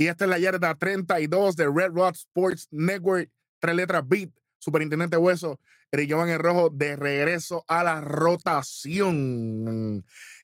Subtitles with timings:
[0.00, 5.18] Y esta es la yarda 32 de Red Rock Sports Network, tres letras beat, Superintendente
[5.18, 5.60] Hueso,
[5.92, 9.26] Eric en rojo de regreso a la rotación.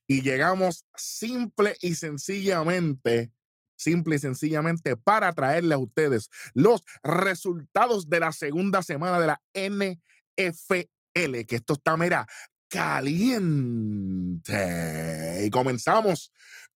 [0.07, 3.32] Y llegamos simple y sencillamente
[3.77, 9.41] simple y sencillamente para traerle a ustedes los resultados de la segunda semana de la
[9.54, 12.27] NFL, que esto está, mira,
[12.68, 14.52] caliente.
[15.46, 16.30] Y comenzamos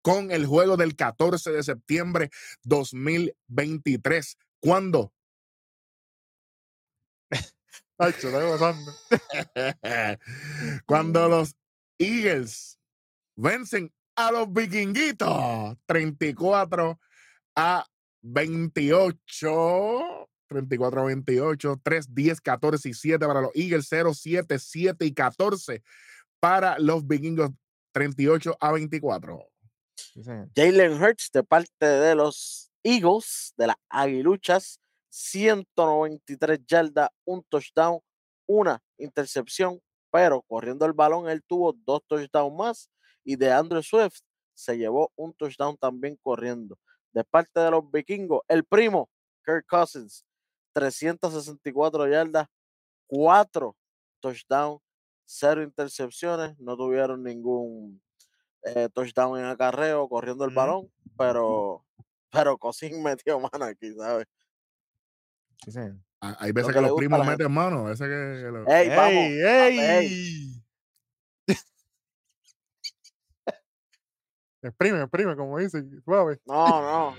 [0.02, 2.30] con el juego del 14 de septiembre
[2.64, 4.38] 2023.
[4.60, 5.14] ¿Cuándo?
[7.98, 8.14] Ay.
[10.86, 11.56] Cuando los
[12.00, 12.80] Eagles
[13.36, 17.00] vencen a los vikinguitos 34
[17.56, 17.86] a
[18.22, 20.30] 28.
[20.48, 25.14] 34 a 28, 3, 10, 14 y 7 para los Eagles, 0, 7, 7 y
[25.14, 25.84] 14
[26.40, 27.52] para los vikingos,
[27.92, 29.47] 38 a 24.
[30.56, 38.00] Jalen Hurts de parte de los Eagles, de las Aguiluchas, 193 yardas, un touchdown,
[38.46, 39.82] una intercepción,
[40.12, 42.90] pero corriendo el balón él tuvo dos touchdowns más
[43.24, 44.20] y de Andrew Swift
[44.54, 46.78] se llevó un touchdown también corriendo.
[47.14, 49.10] De parte de los vikingos, el primo,
[49.46, 50.26] Kirk Cousins,
[50.74, 52.48] 364 yardas,
[53.08, 53.76] 4
[54.20, 54.82] touchdowns,
[55.26, 58.02] 0 intercepciones, no tuvieron ningún
[58.64, 61.86] eh, touchdown en acarreo corriendo el balón, pero,
[62.32, 64.28] pero Cousins metió mano aquí, ¿sabes?
[66.22, 68.74] Ah, hay veces que, los primos meten mano, veces que...
[68.74, 69.14] ¡Ey, vamos!
[69.14, 70.64] ¡Ey!
[74.62, 76.40] Exprime, exprime, como dice, suave.
[76.46, 77.16] No, no.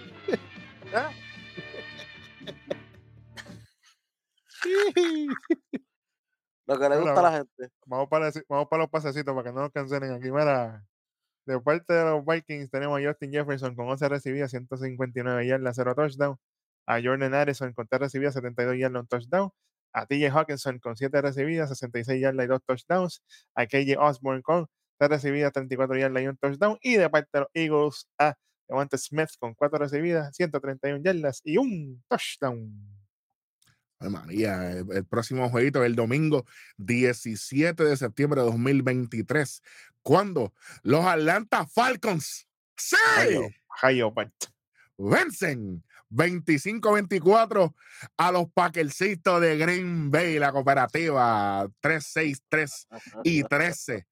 [6.66, 7.70] Lo que le gusta a la gente.
[7.86, 10.30] Vamos para, vamos para los pasecitos para que no nos cancelen aquí.
[10.30, 10.84] Mira,
[11.48, 15.94] de parte de los Vikings tenemos a Justin Jefferson con 11 recibidas, 159 yardas, 0
[15.94, 16.36] touchdown.
[16.86, 19.50] A Jordan Addison con 3 recibidas, 72 yardas, 1 touchdown.
[19.94, 23.22] A TJ Hawkinson con 7 recibidas, 66 yardas y 2 touchdowns.
[23.54, 24.66] A KJ Osborne con
[25.00, 26.78] recibidas, 34 yardas y un touchdown.
[26.82, 28.34] Y de parte de los Eagles, a
[28.68, 32.98] Devante Smith con 4 recibidas, 131 yardas y un touchdown.
[34.00, 36.46] Ay, María, el, próximo jueguito el domingo
[36.76, 39.62] 17 de septiembre de 2023.
[40.08, 40.54] Cuando
[40.84, 42.48] los Atlanta Falcons
[42.78, 42.96] ¡Sí!
[44.96, 47.74] vencen 25-24
[48.16, 52.86] a los Packercitos de Green Bay, la cooperativa 3-6-3
[53.22, 54.06] y 13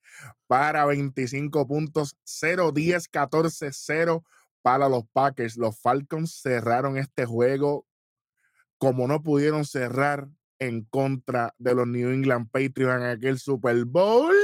[0.46, 4.22] para 25 puntos, 0-10, 14-0
[4.60, 5.56] para los Packers.
[5.56, 7.86] Los Falcons cerraron este juego
[8.76, 10.28] como no pudieron cerrar
[10.58, 14.34] en contra de los New England Patriots en aquel Super Bowl.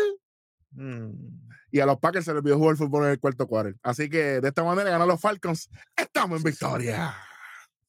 [0.73, 1.11] Mm.
[1.71, 3.79] Y a los Packers se les olvidó jugar el fútbol en el cuarto cuarto.
[3.83, 5.71] Así que de esta manera ganan los Falcons.
[5.97, 7.15] Estamos en victoria.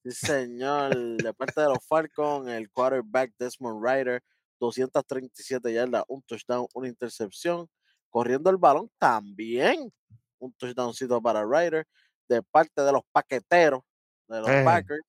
[0.04, 0.96] Sí, señor.
[0.96, 4.24] De parte de los Falcons, el quarterback Desmond Ryder,
[4.60, 7.68] 237 yardas, un touchdown, una intercepción.
[8.10, 9.92] Corriendo el balón también.
[10.40, 11.86] Un touchdowncito para Ryder.
[12.30, 13.82] De parte de los paqueteros
[14.28, 14.62] de los eh.
[14.64, 15.04] Packers.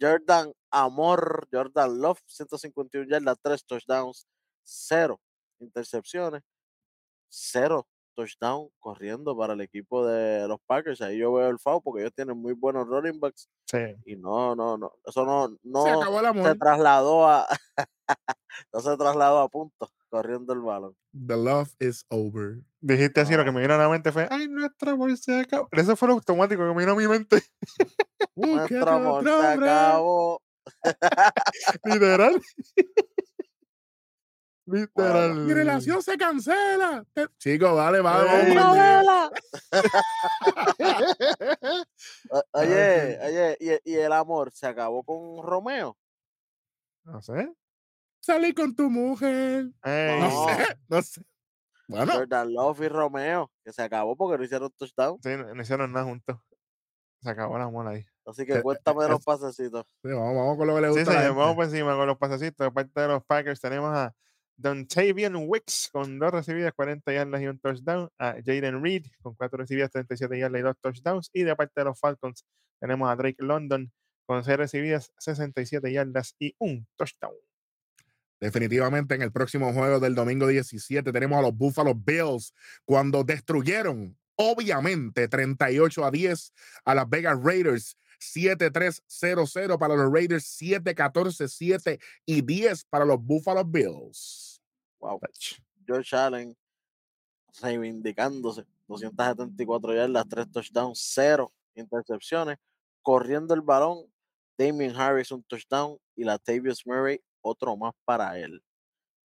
[0.00, 4.26] Jordan Amor, Jordan Love, 151 yardas, 3 touchdowns,
[4.62, 5.20] 0
[5.60, 6.42] intercepciones,
[7.28, 7.86] 0
[8.18, 11.00] touchdown corriendo para el equipo de los Packers.
[11.00, 13.48] Ahí yo veo el FAO porque ellos tienen muy buenos running backs.
[13.66, 13.78] Sí.
[14.06, 14.92] Y no, no, no.
[15.04, 17.46] Eso no, no se, trasladó a
[18.72, 20.96] no se trasladó a punto corriendo el balón.
[21.12, 22.58] The love is over.
[22.80, 25.68] Dijiste así, lo que me vino a la mente fue, ay, nuestra amor se acabó.
[25.72, 27.42] Eso fue lo automático que me vino a mi mente.
[28.36, 30.42] nuestro amor se acabó.
[31.84, 32.40] Literal.
[34.70, 35.34] Literal.
[35.34, 37.02] Mi relación se cancela.
[37.38, 38.50] Chico, vale, vale.
[42.52, 45.96] oye, oye, ¿y, el amor se acabó con Romeo?
[47.04, 47.50] No sé.
[48.20, 49.70] Salí con tu mujer.
[49.82, 51.22] No sé, no sé.
[51.88, 52.12] Bueno.
[52.12, 55.18] Jordan Love y Romeo, que se acabó porque no hicieron touchdown.
[55.22, 56.36] Sí, no, hicieron nada juntos.
[57.22, 58.04] Se acabó el amor ahí.
[58.26, 59.86] Así que cuéntame de los pasecitos.
[60.02, 61.10] Sí, vamos, vamos, con lo que le gusta.
[61.10, 62.66] Sí, sí, vamos por encima con los pasecitos.
[62.66, 64.14] De parte de los Packers tenemos a
[64.58, 68.10] Dontavian Wicks con dos recibidas, 40 yardas y un touchdown.
[68.18, 71.30] A Jaden Reed con cuatro recibidas, 37 yardas y dos touchdowns.
[71.32, 72.44] Y de parte de los Falcons
[72.80, 73.92] tenemos a Drake London
[74.26, 77.34] con seis recibidas, 67 yardas y un touchdown.
[78.40, 82.52] Definitivamente en el próximo juego del domingo 17 tenemos a los Buffalo Bills
[82.84, 86.52] cuando destruyeron, obviamente, 38 a 10
[86.84, 87.96] a las Vegas Raiders.
[88.20, 94.47] 7-3-0-0 para los Raiders, 7-14-7 y 10 para los Buffalo Bills.
[95.00, 95.20] Wow.
[95.86, 96.56] George Allen
[97.60, 98.64] reivindicándose.
[98.88, 102.56] 274 yardas, 3 touchdowns, 0 intercepciones.
[103.02, 104.06] corriendo el balón,
[104.58, 108.62] Damien Harris un touchdown y Latavius Murray otro más para él.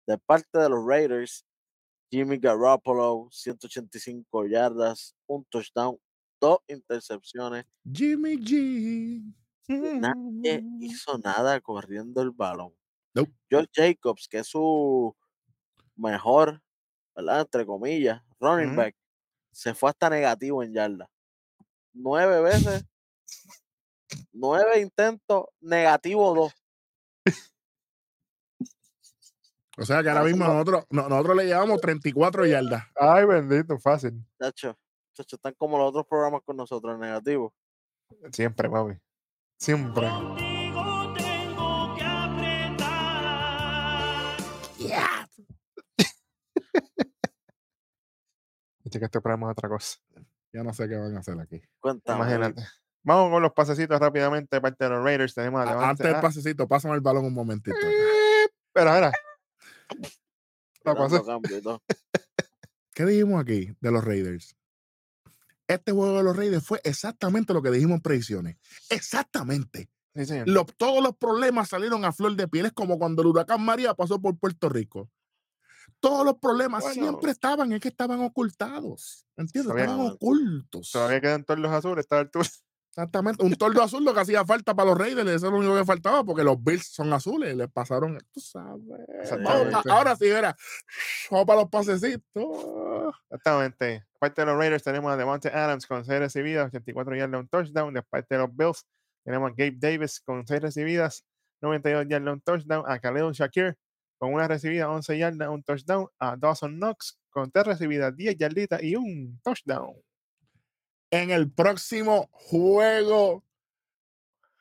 [0.05, 1.45] De parte de los Raiders,
[2.11, 5.97] Jimmy Garoppolo, 185 yardas, un touchdown,
[6.39, 7.65] dos intercepciones.
[7.91, 9.33] Jimmy G.
[9.67, 12.73] Nadie hizo nada corriendo el balón.
[13.13, 13.31] Nope.
[13.49, 15.15] George Jacobs, que es su
[16.01, 16.61] mejor,
[17.15, 17.41] ¿verdad?
[17.41, 18.95] Entre comillas, running back,
[19.51, 21.09] se fue hasta negativo en yarda.
[21.93, 22.85] Nueve veces,
[24.31, 26.53] nueve intentos, negativo dos.
[29.77, 30.53] O sea que ahora Ah, mismo no.
[30.53, 32.83] nosotros, no- nosotros le llevamos 34 yardas.
[32.95, 34.13] Ay, bendito, fácil.
[34.39, 34.77] Chacho,
[35.13, 37.53] chacho, están como los otros programas con nosotros, negativo.
[38.31, 38.93] Siempre, papi.
[39.57, 40.09] Siempre.
[48.83, 49.99] Dice que este programa es otra cosa.
[50.53, 51.61] Ya no sé qué van a hacer aquí.
[51.79, 52.19] Cuéntame.
[52.23, 52.63] Imagínate.
[53.03, 55.33] Vamos con los pasecitos rápidamente de parte de los Raiders.
[55.33, 57.77] Tenemos a Antes del pasecito, pásame el balón un momentito.
[58.73, 59.11] Pero ahora.
[62.93, 64.55] ¿Qué dijimos aquí de los Raiders?
[65.67, 68.57] Este juego de los Raiders fue exactamente lo que dijimos en predicciones.
[68.89, 69.89] Exactamente.
[70.15, 70.49] Sí, señor.
[70.49, 72.65] Lo- todos los problemas salieron a flor de piel.
[72.65, 75.09] Es como cuando el huracán María pasó por Puerto Rico.
[76.01, 77.01] Todos los problemas Bueno.
[77.01, 79.25] siempre estaban, es que estaban ocultados.
[79.37, 79.75] ¿Entiendes?
[79.75, 80.91] Estaban ocultos.
[80.91, 82.07] Todavía quedan todos los azules.
[82.91, 83.45] Exactamente.
[83.45, 85.29] Un tordo azul lo que hacía falta para los Raiders.
[85.29, 87.55] Eso es lo único que faltaba porque los Bills son azules.
[87.55, 88.83] Les pasaron, tú sabes.
[89.89, 90.57] Ahora sí, era.
[91.29, 93.13] Vamos para los pasecitos.
[93.29, 93.85] Exactamente.
[93.85, 97.47] De parte de los Raiders tenemos a Devante Adams con 6 recibidas, 84 yardas, un
[97.47, 97.93] touchdown.
[97.93, 98.85] De parte de los Bills
[99.23, 101.23] tenemos a Gabe Davis con 6 recibidas,
[101.61, 102.83] 92 yardas, un touchdown.
[102.87, 103.77] A Khalil Shakir
[104.21, 106.07] con una recibida, 11 yardas, un touchdown.
[106.19, 109.95] A Dawson Knox con 3 recibidas, 10 yarditas y un touchdown.
[111.09, 113.43] En el próximo juego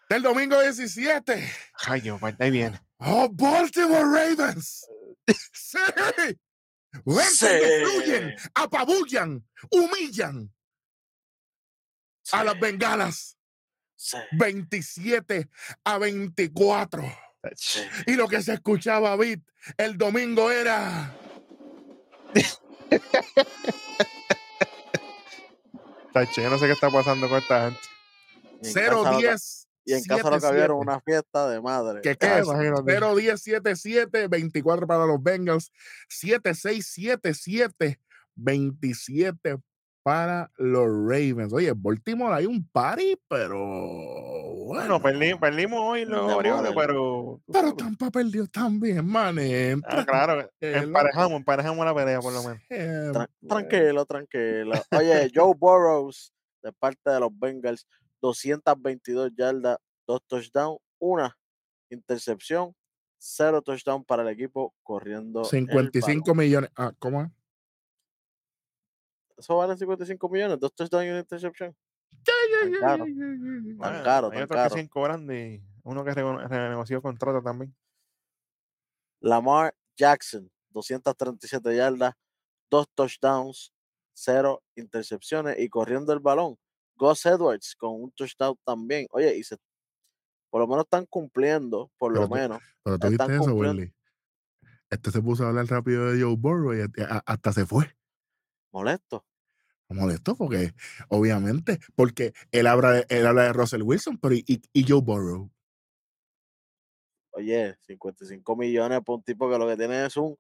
[0.09, 1.47] del domingo 17.
[1.87, 2.81] Ay, pues, ahí viene.
[3.01, 4.89] ¡Oh, Baltimore Ravens!
[5.53, 5.79] ¡Sí!
[7.29, 7.47] Sí.
[7.47, 10.51] destruyen, apabullan, humillan
[12.33, 13.37] a las bengalas.
[13.95, 15.51] Sí, 27
[15.85, 17.30] a 24.
[18.07, 19.43] Y lo que se escuchaba, Bit,
[19.79, 21.15] el domingo era.
[26.13, 27.81] Tacho, yo no sé qué está pasando con esta gente.
[28.63, 29.67] Y en casa lo que- 0-10.
[29.87, 32.01] Y en casa lo que había una fiesta de madre.
[32.03, 32.47] ¿Qué Ah, qué es?
[32.47, 32.83] imagínate.
[32.93, 35.73] 0-10, 7-7, 24 para los Bengals,
[36.09, 37.99] 7-6, 7-7,
[38.35, 39.57] 27
[40.03, 41.53] para los Ravens.
[41.53, 44.99] Oye, Baltimore hay un party, pero bueno.
[44.99, 47.41] Bueno, perdi- perdimos hoy los Orioles, pero.
[47.53, 47.75] pero.
[47.75, 49.37] Tampa perdió también, man.
[49.85, 52.61] Ah, claro, emparejamos, emparejamos la pelea por lo menos.
[52.69, 54.73] Tran- tranquilo, tranquilo.
[54.97, 56.33] Oye, Joe Burrows,
[56.63, 57.87] de parte de los Bengals,
[58.23, 61.37] 222 yardas, dos touchdowns, una
[61.91, 62.75] intercepción,
[63.19, 65.41] cero touchdown para el equipo corriendo.
[65.41, 66.71] el 55 millones.
[66.77, 67.29] Ah, ¿Cómo es?
[69.41, 71.75] Eso vale 55 millones, dos touchdowns y una intercepción.
[72.23, 73.05] Tan caro.
[73.07, 74.63] Bueno, caro, hay tan caro.
[74.65, 77.75] que siguen cobrando y uno que renegoció contrato también.
[79.21, 82.15] Lamar Jackson, 237 yardas,
[82.71, 83.73] dos touchdowns,
[84.15, 86.57] cero intercepciones y corriendo el balón.
[86.97, 89.07] Gus Edwards con un touchdown también.
[89.11, 89.57] Oye, y se,
[90.51, 92.61] por lo menos están cumpliendo, por lo tú- menos.
[92.83, 93.55] Pero tú viste eso.
[93.55, 93.95] Willy.
[94.91, 96.81] Este se puso a hablar rápido de Joe Burrow y
[97.27, 97.97] hasta se fue.
[98.73, 99.25] Molesto.
[99.95, 100.73] Molesto porque
[101.09, 105.01] obviamente porque él habla de, él habla de Russell Wilson pero y, y- y Joe
[105.01, 105.51] Burrow
[107.33, 110.37] Oye, 55 millones por un tipo que lo que tiene es un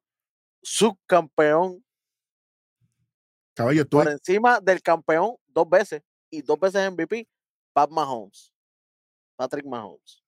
[0.62, 1.84] subcampeón
[3.54, 7.28] caballo tú por encima del campeón dos veces y dos veces MVP,
[7.72, 8.52] Pat Mahomes.
[9.36, 10.22] Patrick Mahomes.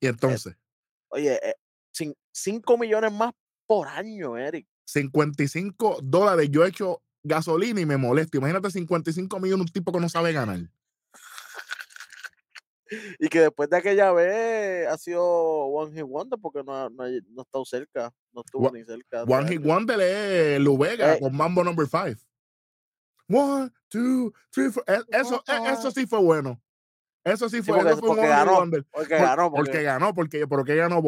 [0.00, 0.56] y entonces
[1.08, 1.38] Oye,
[2.32, 3.32] 5 millones más
[3.66, 4.66] por año, Eric.
[4.86, 10.00] 55 dólares yo he hecho gasolina y me molesto imagínate 55 millones un tipo que
[10.00, 10.58] no sabe ganar
[13.18, 17.04] Y que después de aquella vez ha sido One Hit Wonder porque no ha, no
[17.30, 19.22] no ha estado cerca, no estuvo Wa- ni cerca.
[19.22, 19.62] One Hit.
[19.64, 21.20] Wonder es Luvega Eh.
[21.20, 22.20] con Mambo Number 5
[23.28, 26.60] one two three four E- eso e- eso sí fue bueno
[27.24, 29.82] eso sí Sí, fue, porque, eso fue porque One ganó, porque Por- ganó, porque, porque,
[29.82, 31.00] ganó porque porque ganó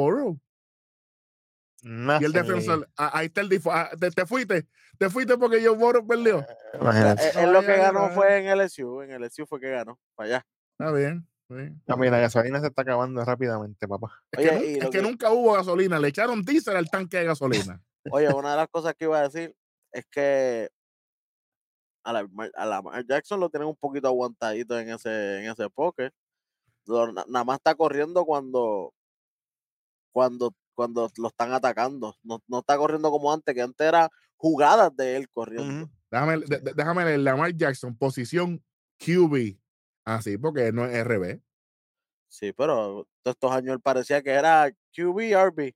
[1.86, 4.66] No y el defensor ah, ahí está el difo- ah, te, te fuiste
[4.98, 6.44] te fuiste porque Joe Burrow perdió
[6.80, 7.26] Imagínate.
[7.28, 10.46] eh, él lo que ganó fue en LSU, en LSU fue que ganó, para allá.
[10.78, 11.82] está bien está bien.
[11.88, 14.22] A mí la gasolina se está acabando rápidamente, papá.
[14.32, 16.76] Es, Oye, que, nun- y es lo que que- nunca hubo gasolina, le echaron diésel
[16.76, 17.82] al tanque de gasolina.
[18.10, 19.54] Oye, una de las cosas que iba a decir
[19.92, 20.70] es que
[22.02, 25.68] a la, a Lamar Jackson lo tienen un poquito aguantadito en ese, en ese
[27.12, 28.92] na- nada más está corriendo cuando,
[30.12, 32.16] cuando, cuando lo están atacando.
[32.22, 35.90] No, no está corriendo como antes, que antes era jugadas de él corriendo.
[36.10, 38.62] Déjame, de- déjame leer Lamar Jackson, posición
[38.98, 39.56] QB.
[40.04, 41.40] Así, porque no es RB.
[42.28, 45.74] Sí, pero todos estos años él parecía que era QB, RB,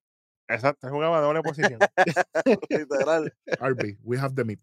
[0.51, 1.79] Exacto, jugaba doble posición.
[2.71, 3.33] literal.
[3.61, 4.59] RB, we have the meat.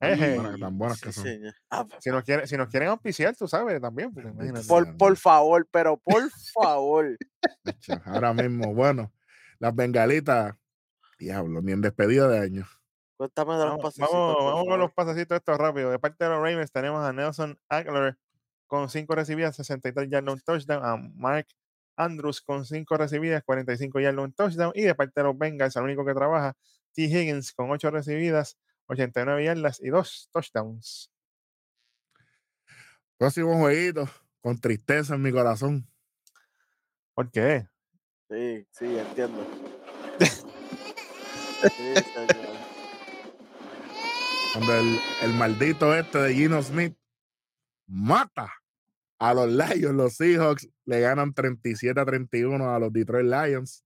[0.00, 0.36] Eje.
[0.36, 1.26] Buenas- tan buenas Sí, que son.
[1.70, 4.12] Ah, Si nos, quieren, si nos quieren auspiciar, tú sabes, también.
[4.14, 4.62] Sea.
[4.66, 7.16] por, por favor, pero por favor.
[8.04, 9.12] Ahora mismo, bueno,
[9.62, 10.56] las bengalitas,
[11.20, 12.66] diablo, ni en despedida de año.
[13.16, 14.10] Cuéntame de los Vamos, pasecitos.
[14.10, 15.92] vamos, vamos con los pasecitos estos rápido.
[15.92, 18.18] De parte de los Ravens tenemos a Nelson Aguilar
[18.66, 20.84] con 5 recibidas, 63 yardas, un touchdown.
[20.84, 21.46] A Mark
[21.94, 24.72] Andrews con 5 recibidas, 45 yardas, un touchdown.
[24.74, 26.54] Y de parte de los Bengals, el único que trabaja,
[26.92, 27.02] T.
[27.02, 31.08] Higgins con 8 recibidas, 89 yardas y 2 touchdowns.
[33.16, 34.08] Próximo jueguito,
[34.40, 35.86] con tristeza en mi corazón.
[37.14, 37.68] ¿Por qué?
[38.32, 39.46] Sí, sí, entiendo.
[40.18, 41.92] Sí.
[44.54, 46.96] Cuando el, el maldito este de Gino Smith
[47.86, 48.50] mata
[49.18, 53.84] a los Lions, los Seahawks le ganan 37 a 31 a los Detroit Lions.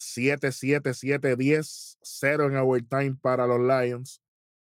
[0.00, 4.20] 7, 7, 7, 10, 0 en overtime para los Lions.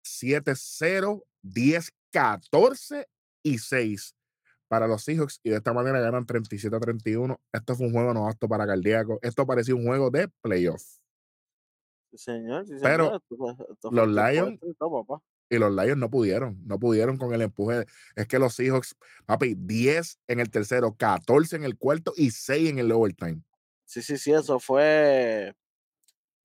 [0.03, 3.07] 7, 0, 10, 14
[3.41, 4.15] y 6
[4.71, 5.41] para los Seahawks.
[5.43, 7.37] Y de esta manera ganan 37 a 31.
[7.51, 9.19] Esto fue un juego no apto para cardíaco.
[9.21, 10.81] Esto parecía un juego de playoff.
[12.11, 12.65] Sí, señor.
[12.65, 14.59] sí, Pero señor, esto fue- esto fue los Lions-
[15.49, 17.85] y los Lions no pudieron, no pudieron con el empuje.
[18.15, 22.69] Es que los Seahawks, papi, 10 en el tercero, 14 en el cuarto y 6
[22.69, 23.41] en el overtime.
[23.85, 25.53] Sí, sí, sí, eso fue.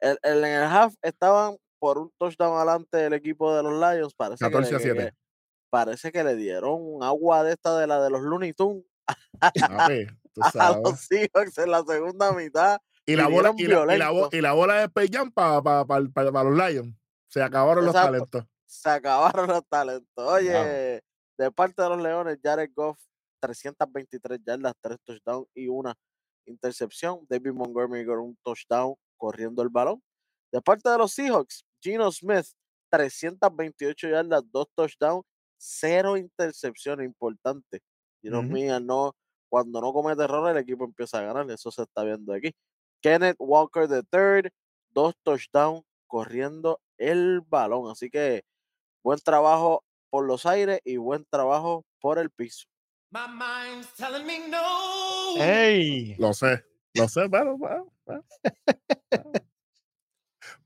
[0.01, 4.13] El, el- en el half estaban por un touchdown adelante del equipo de los Lions.
[4.17, 4.99] Parece, que, 14 a le- 7.
[5.05, 5.28] que-
[5.71, 8.85] parece que le dieron un agua de esta de la de los Looney Tunes
[9.39, 12.79] Papi, tú a los Seahawks en la segunda mitad.
[13.07, 14.35] Y la bola, y la, y la bo- violentos.
[14.39, 16.95] y la bola de Peyan para los Lions.
[17.29, 18.45] Se acabaron los talentos.
[18.67, 20.25] Se acabaron los talentos.
[20.27, 21.03] Oye,
[21.39, 22.99] de parte de los Leones, Jared Goff,
[23.41, 25.95] 323 yardas, 3 touchdowns y una
[26.47, 27.21] intercepción.
[27.29, 30.03] David Montgomery con un touchdown corriendo el balón.
[30.53, 32.47] De parte de los Seahawks, Gino Smith,
[32.91, 35.25] 328 yardas, 2 touchdowns,
[35.59, 37.07] 0 intercepciones.
[37.07, 37.81] Importante.
[38.23, 38.49] Gino Ujú.
[38.49, 39.15] Smith, al no,
[39.49, 41.51] cuando no comete errores, el equipo empieza a ganar.
[41.51, 42.53] Eso se está viendo aquí.
[43.03, 44.51] Kenneth Walker III,
[44.91, 47.91] 2 touchdowns corriendo el balón.
[47.91, 48.43] Así que
[49.03, 52.67] buen trabajo por los aires y buen trabajo por el piso.
[53.11, 55.37] My mind's telling me no.
[55.43, 56.15] ¡Ey!
[56.19, 57.57] Lo sé, lo sé, pero.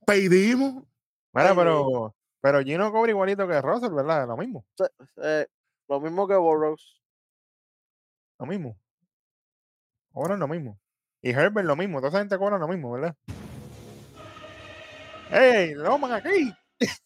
[0.07, 0.85] Pedimos.
[1.33, 4.27] Ay, pero, pero Gino cobra igualito que Russell, ¿verdad?
[4.29, 4.67] Lo mismo,
[5.23, 5.47] Eh,
[5.89, 7.01] lo mismo que Burrows.
[8.39, 8.77] lo mismo.
[10.13, 10.79] Cobran lo mismo.
[11.23, 11.99] Y Herbert lo mismo.
[12.01, 13.17] Toda esa gente cobra lo mismo, ¿verdad?
[15.31, 15.75] ¡Ey!
[15.75, 16.53] ¡Loman aquí!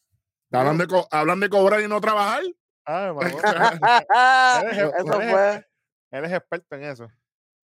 [0.52, 2.42] Hablan de, hablan de cobrar y no trabajar.
[2.86, 3.12] Ah,
[4.98, 5.66] Eso fue.
[6.10, 7.08] Él es experto en eso.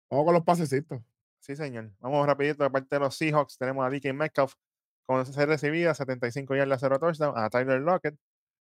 [0.10, 1.02] Vamos con los pasecitos.
[1.40, 1.92] Sí, señor.
[2.00, 3.58] Vamos rapidito de parte de los Seahawks.
[3.58, 4.54] Tenemos a DK Metcalf
[5.08, 7.38] con 6 recibidas, 75 yardas, 0 touchdowns.
[7.38, 8.16] A Tyler Lockett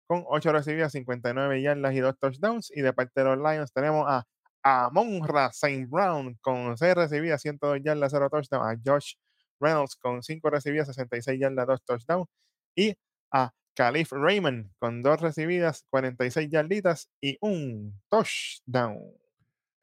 [0.07, 2.73] con 8 recibidas, 59 yardas y 2 touchdowns.
[2.75, 4.25] Y de parte de los Lions tenemos a
[4.62, 5.87] Amonra St.
[5.88, 8.67] Brown con 6 recibidas, 102 yardas, 0 touchdowns.
[8.67, 9.15] A Josh
[9.61, 12.29] Reynolds con 5 recibidas, 66 yardas, 2 touchdowns.
[12.76, 12.95] Y
[13.33, 19.25] a Khalif Raymond con 2 recibidas, 46 yarditas y un touchdown.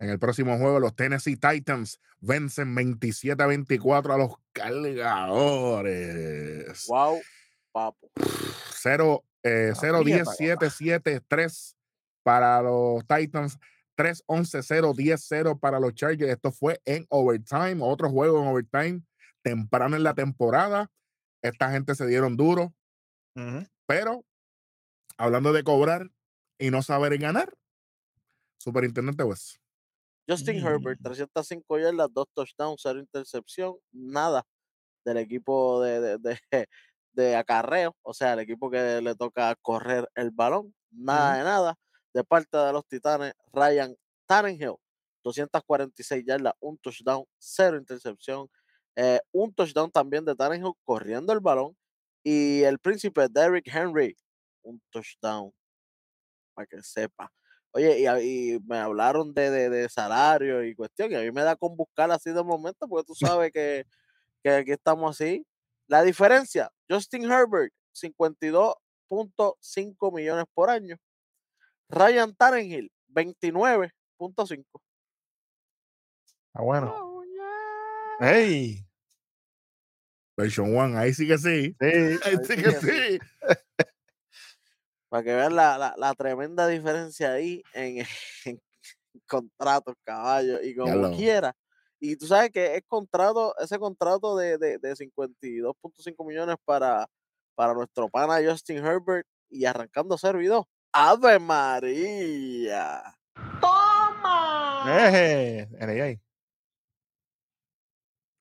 [0.03, 6.86] En el próximo juego, los Tennessee Titans vencen 27 a 24 a los cargadores.
[6.89, 7.22] Wow,
[7.72, 8.12] papo.
[8.81, 11.77] 0, eh, 0 10 mierda, 7 7 3
[12.22, 13.57] para los Titans.
[13.95, 16.33] 3 11 0 10 0 para los Chargers.
[16.33, 19.03] Esto fue en overtime, otro juego en overtime,
[19.41, 20.91] temprano en la temporada.
[21.41, 22.74] Esta gente se dieron duro,
[23.38, 23.65] Ujú.
[23.86, 24.25] pero
[25.15, 26.12] hablando de cobrar
[26.60, 27.53] y no saber ganar,
[28.57, 29.62] Superintendente West.
[30.27, 31.03] Justin Herbert, Mm.
[31.03, 34.46] 305 yardas, 2 touchdowns, 0 intercepción, nada
[35.06, 36.39] del equipo de, de, de,
[37.13, 41.75] de acarreo, o sea, el equipo que le toca correr el balón, nada de nada.
[42.13, 43.96] De parte de los Titanes, Ryan
[44.27, 44.75] Tannenhill,
[45.24, 48.48] 246 yardas, un touchdown, 0 intercepción,
[48.96, 51.75] eh, un touchdown también de Tannenhill corriendo el balón.
[52.24, 54.15] Y el príncipe Derrick Henry,
[54.63, 55.51] un touchdown,
[56.53, 57.32] para que sepa.
[57.75, 58.06] Oye, y,
[58.56, 61.75] y me hablaron de, de, de salario y cuestión, y a mí me da con
[61.75, 63.86] buscar así de momento, porque tú sabes que,
[64.44, 65.46] que aquí estamos así.
[65.88, 70.98] La diferencia, Justin Herbert, 52.5 millones por año.
[71.89, 74.65] Ryan Tannehill, 29.5.
[76.53, 77.24] Ah, bueno.
[78.20, 78.86] ¡Ey!
[80.38, 81.75] Version One, ahí sí que sí.
[81.80, 82.20] Sí.
[82.24, 83.20] Ahí sí que sí.
[85.13, 87.98] Para que vean la, la- la tremenda diferencia ahí en,
[88.46, 88.60] en
[89.27, 91.55] contratos, caballos, y como quiera.
[92.00, 97.05] Y tú sabes que es contrato, ese contrato de, de, de 52.5 millones para,
[97.53, 100.65] para nuestro pana Justin Herbert y arrancando servidor.
[100.91, 103.03] ¡Ave María!
[104.88, 105.67] ¡Eh!
[105.79, 106.08] LA.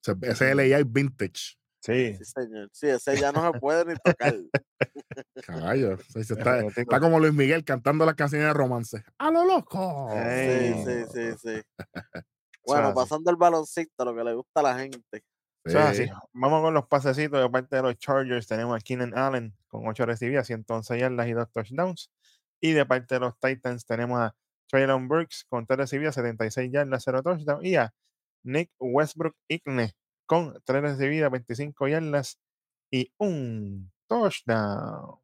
[0.02, 1.59] Ese- Ese es el AI Vintage.
[1.83, 2.15] Sí.
[2.15, 2.71] Sí, señor.
[2.73, 4.37] Sí, ese ya no se puede ni tocar.
[5.45, 5.99] Caballo.
[5.99, 9.03] Sí, Está, está como Luis Miguel cantando las canciones de romance.
[9.19, 10.09] ¡A lo loco!
[10.12, 11.62] Sí, sí, sí, sí.
[12.65, 15.25] Bueno, pasando el baloncito, lo que le gusta a la gente.
[15.65, 16.09] Así.
[16.33, 18.47] Vamos con los pasecitos de parte de los Chargers.
[18.47, 22.12] Tenemos a Keenan Allen con 8 recibidas, 111 yardas y 2 touchdowns.
[22.61, 24.37] Y de parte de los Titans tenemos a
[24.69, 27.65] Traylon Burks con 3 recibidas, 76 yardas, 0 touchdowns.
[27.65, 27.93] Y a
[28.45, 29.95] Nick Westbrook Igne
[30.33, 32.39] con 3 recibidas, 25 yardas
[32.91, 35.19] y un touchdown.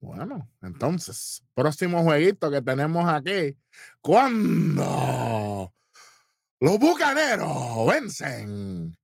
[0.00, 3.56] Bueno, entonces, próximo jueguito que tenemos aquí.
[4.00, 5.72] Cuando
[6.58, 8.96] los bucaneros vencen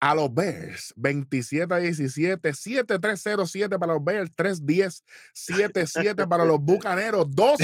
[0.00, 5.02] a los Bears 27 a 17, 7-3-0-7 para los Bears, 3-10,
[5.34, 7.58] 7-7 para los bucaneros, 2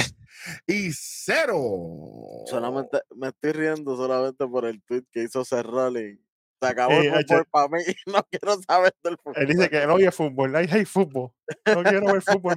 [0.67, 2.45] y 0.
[2.45, 6.23] Solamente me estoy riendo solamente por el tweet que hizo Cerroli.
[6.61, 9.35] Se acabó Eh, el H- fútbol para mí no quiero saber del fútbol.
[9.37, 10.55] Él dice que él odia fútbol.
[10.57, 11.33] Ay, hay fútbol.
[11.67, 12.57] No quiero ver fútbol.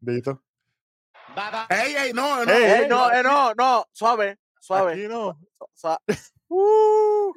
[0.00, 0.42] Dito.
[1.34, 1.76] Bye bye.
[1.76, 2.52] ¡Ey, ey, no, no!
[2.52, 4.92] Ey, Eh, ey, no, eh, no, no, suave, suave.
[4.92, 5.38] Aquí no.
[5.58, 6.00] su- sua-
[6.50, 7.32] Uh,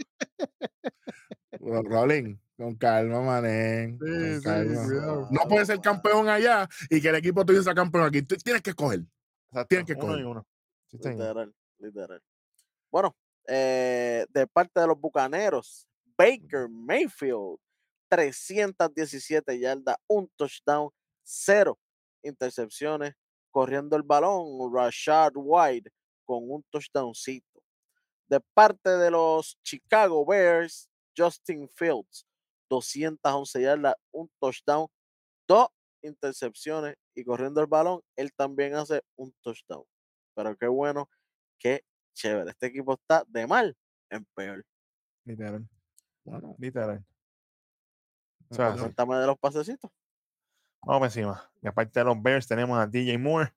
[1.60, 4.00] Ro- Rolling, con calma, manen.
[4.00, 4.84] Sí, con sí, calma.
[4.86, 5.28] cuidado.
[5.32, 8.22] No puedes ser campeón allá y que el equipo tuyo sea campeón aquí.
[8.22, 9.02] Tú tienes que escoger.
[9.50, 10.26] Exacto, Tienen que uno y coger.
[10.28, 10.48] uno.
[10.94, 12.24] Literal, literal.
[12.90, 13.16] Bueno,
[13.48, 17.58] eh, de parte de los bucaneros, Baker Mayfield,
[18.10, 20.90] 317 yardas, un touchdown,
[21.24, 21.80] cero
[22.24, 23.14] intercepciones,
[23.52, 25.90] corriendo el balón, Rashad White
[26.26, 27.64] con un touchdowncito.
[28.28, 32.26] De parte de los Chicago Bears, Justin Fields,
[32.70, 34.88] 211 yardas, un touchdown,
[35.48, 35.68] dos
[36.02, 39.84] intercepciones y corriendo el balón, él también hace un touchdown.
[40.34, 41.10] Pero qué bueno,
[41.60, 42.52] qué chévere.
[42.52, 43.76] Este equipo está de mal
[44.10, 44.66] en peor.
[45.26, 45.68] Literal.
[46.24, 47.04] Bueno, Literal.
[48.50, 49.92] me sea, de los pasecitos.
[50.84, 51.52] Vamos encima.
[51.62, 53.54] Y aparte de los Bears, tenemos a DJ Moore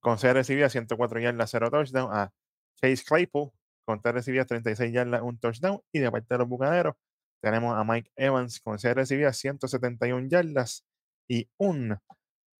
[0.00, 2.12] con 6 recibidas, 104 yardas, 0 touchdown.
[2.12, 2.32] A
[2.76, 3.50] Chase Claypool
[3.84, 5.80] con 3 recibidas, 36 yardas, un touchdown.
[5.92, 6.94] Y de parte de los Bucaneros,
[7.40, 10.84] tenemos a Mike Evans con 6 recibidas, 171 yardas
[11.28, 11.98] y un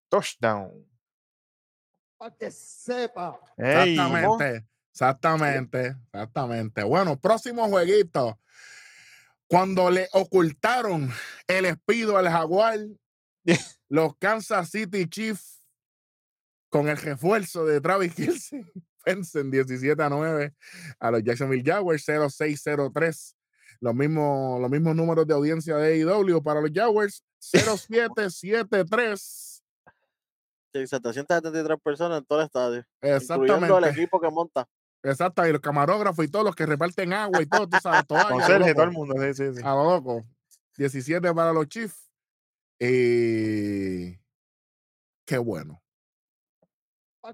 [0.08, 0.86] touchdown.
[2.18, 3.38] Para que sepa.
[3.58, 3.92] ¡Ey!
[3.92, 6.82] Exactamente, exactamente, exactamente.
[6.82, 8.40] Bueno, próximo jueguito.
[9.46, 11.10] Cuando le ocultaron
[11.46, 12.78] el espido al jaguar,
[13.88, 15.62] los Kansas City Chiefs,
[16.70, 18.64] con el refuerzo de Travis Kelce,
[19.06, 20.54] vencen 17 a 9
[20.98, 23.36] a los Jacksonville Jaguars, 0603.
[23.80, 29.62] Los mismos, los mismos números de audiencia de AEW para los Jaguars, 0773.
[30.72, 32.84] Sí, 773 personas en todo el estadio.
[33.02, 33.90] Incluyendo el Exactamente.
[33.90, 34.66] equipo que monta.
[35.06, 38.28] Exacto, y los camarógrafos y todos los que reparten agua y todo, tú sabes, toallas,
[38.28, 39.14] Con a lo Sergio, loco, todo el mundo.
[39.22, 39.62] Sí, sí, sí.
[39.64, 40.24] a lo loco.
[40.76, 42.10] 17 para los Chiefs.
[42.80, 44.16] Y
[45.24, 45.80] qué bueno.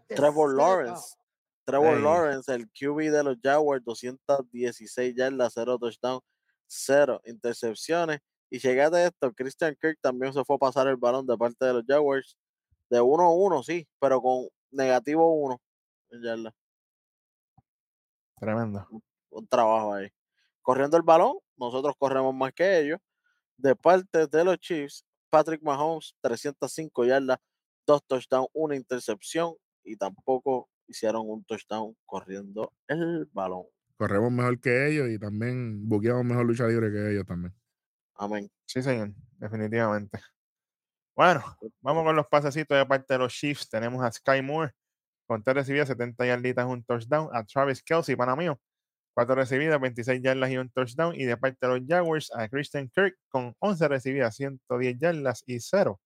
[0.09, 0.55] Trevor.
[0.55, 1.17] Lawrence.
[1.65, 1.99] Trevor.
[1.99, 6.21] Lawrence, el QB de los Jaguars, 216 yardas, 0 touchdown,
[6.67, 8.21] 0 intercepciones.
[8.51, 11.65] Y llegate a esto, Christian Kirk también se fue a pasar el balón de parte
[11.65, 12.37] de los Jaguars.
[12.91, 15.61] De 1 a 1, sí, pero con negativo 1
[16.11, 16.62] en yardas.
[18.43, 18.85] Tremendo.
[19.31, 20.09] un trabajo ahí.
[20.63, 22.99] Corriendo el balón, nosotros corremos más que ellos.
[23.57, 27.39] De parte de los Chiefs, Patrick Mahomes, 305 yardas,
[27.87, 33.67] dos touchdowns, una intercepción y tampoco hicieron un touchdown corriendo el balón.
[33.97, 37.55] Corremos mejor que ellos y también buqueamos mejor lucha libre que ellos también.
[38.17, 38.51] Amén.
[38.67, 40.19] Sí, señor, definitivamente.
[41.15, 41.45] Bueno,
[41.81, 43.69] vamos con los pasecitos de parte de los Chiefs.
[43.69, 44.75] Tenemos a Sky Moore
[45.41, 47.29] 3 recibidas, 70 yarditas, un touchdown.
[47.33, 48.47] A Travis Kelsey, para mí,
[49.15, 51.15] 4 recibidas, 26 yardas y un touchdown.
[51.15, 55.61] Y de parte de los Jaguars, a Christian Kirk con 11 recibidas, 110 yardas y
[55.61, 56.01] 0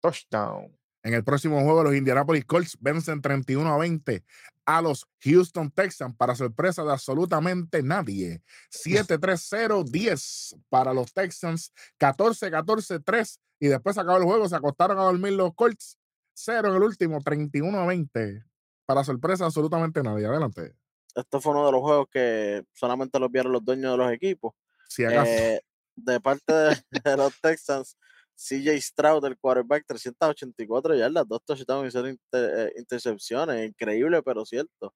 [0.00, 0.76] touchdown.
[1.04, 4.24] En el próximo juego, los Indianapolis Colts vencen 31 a 20
[4.66, 8.42] a los Houston Texans para sorpresa de absolutamente nadie.
[8.70, 15.54] 7-3-0-10 para los Texans, 14-14-3 y después acabó el juego, se acostaron a dormir los
[15.54, 15.98] Colts
[16.34, 18.44] cero en el último, 31 a 20.
[18.86, 20.26] Para sorpresa, absolutamente nadie.
[20.26, 20.74] Adelante.
[21.14, 24.52] Este fue uno de los juegos que solamente los vieron los dueños de los equipos.
[24.88, 25.30] Si acaso.
[25.30, 25.60] Eh,
[25.96, 27.96] de parte de, de los Texans,
[28.36, 33.68] CJ Stroud, el quarterback, 384 yardas, dos touchdowns y cero inter- eh, intercepciones.
[33.68, 34.92] Increíble, pero cierto.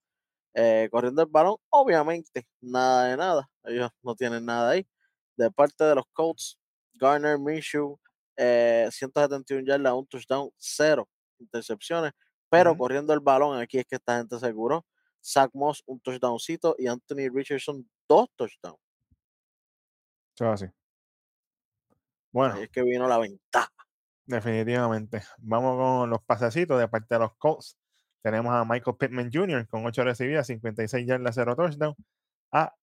[0.55, 3.48] Eh, corriendo el balón, obviamente, nada de nada.
[3.64, 4.87] Ellos no tienen nada ahí.
[5.37, 6.59] De parte de los Colts,
[6.94, 7.96] Garner Minshew,
[8.37, 11.09] eh, 171 yardas, un touchdown, cero
[11.40, 12.12] intercepciones.
[12.51, 14.87] Pero corriendo el balón, aquí es que esta gente se curó.
[15.22, 18.79] Zach Moss, un touchdowncito, y Anthony Richardson, dos touchdowns.
[20.35, 20.72] Eso es así.
[22.33, 23.72] Bueno, Ahí es que vino la ventaja.
[24.27, 25.22] definitivamente.
[25.38, 27.77] Vamos con los pasecitos de parte de los Colts.
[28.22, 29.66] Tenemos a Michael Pittman Jr.
[29.68, 31.94] con 8 recibidas, 56 yardas, 0 touchdown.
[32.53, 32.74] A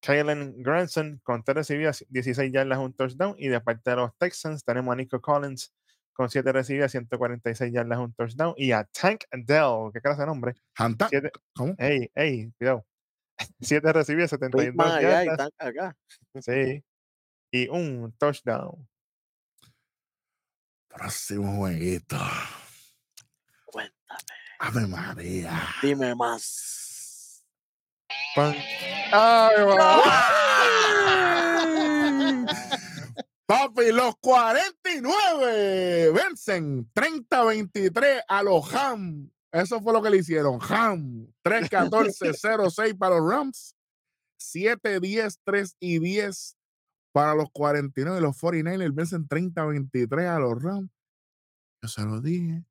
[0.00, 3.34] Kalen Granson con 3 recibidas, 16 yardas, un touchdown.
[3.38, 5.74] Y de parte de los Texans tenemos a Nico Collins
[6.18, 8.52] con 7 recibidas, 146 yardas, un touchdown.
[8.56, 10.54] Y a Tank Dell, qué clase de nombre.
[10.76, 11.06] Hanta.
[11.08, 11.74] Siete, ¿Cómo?
[11.78, 12.84] ey, ey, cuidado.
[13.60, 15.48] 7 recibidas, 72 Pittman allá y yardas.
[15.58, 15.96] acá.
[16.40, 16.84] Sí.
[17.52, 18.88] Y un touchdown.
[20.88, 22.16] Próximo jueguito.
[23.66, 24.24] Cuéntame,
[24.58, 25.52] Ave María.
[25.80, 27.44] dime más.
[28.34, 28.56] Pan-
[29.12, 30.02] ¡Ay, va!
[33.48, 39.30] Papi, los 49 vencen 30-23 a los Ham.
[39.50, 40.58] Eso fue lo que le hicieron.
[40.68, 43.74] Ham 3-14-0-6 para los Rams.
[44.38, 46.56] 7-10, 3 y 10
[47.12, 48.20] para los 49.
[48.20, 50.90] Los 49ers vencen 30-23 a los Rams.
[51.82, 52.64] Yo se lo dije.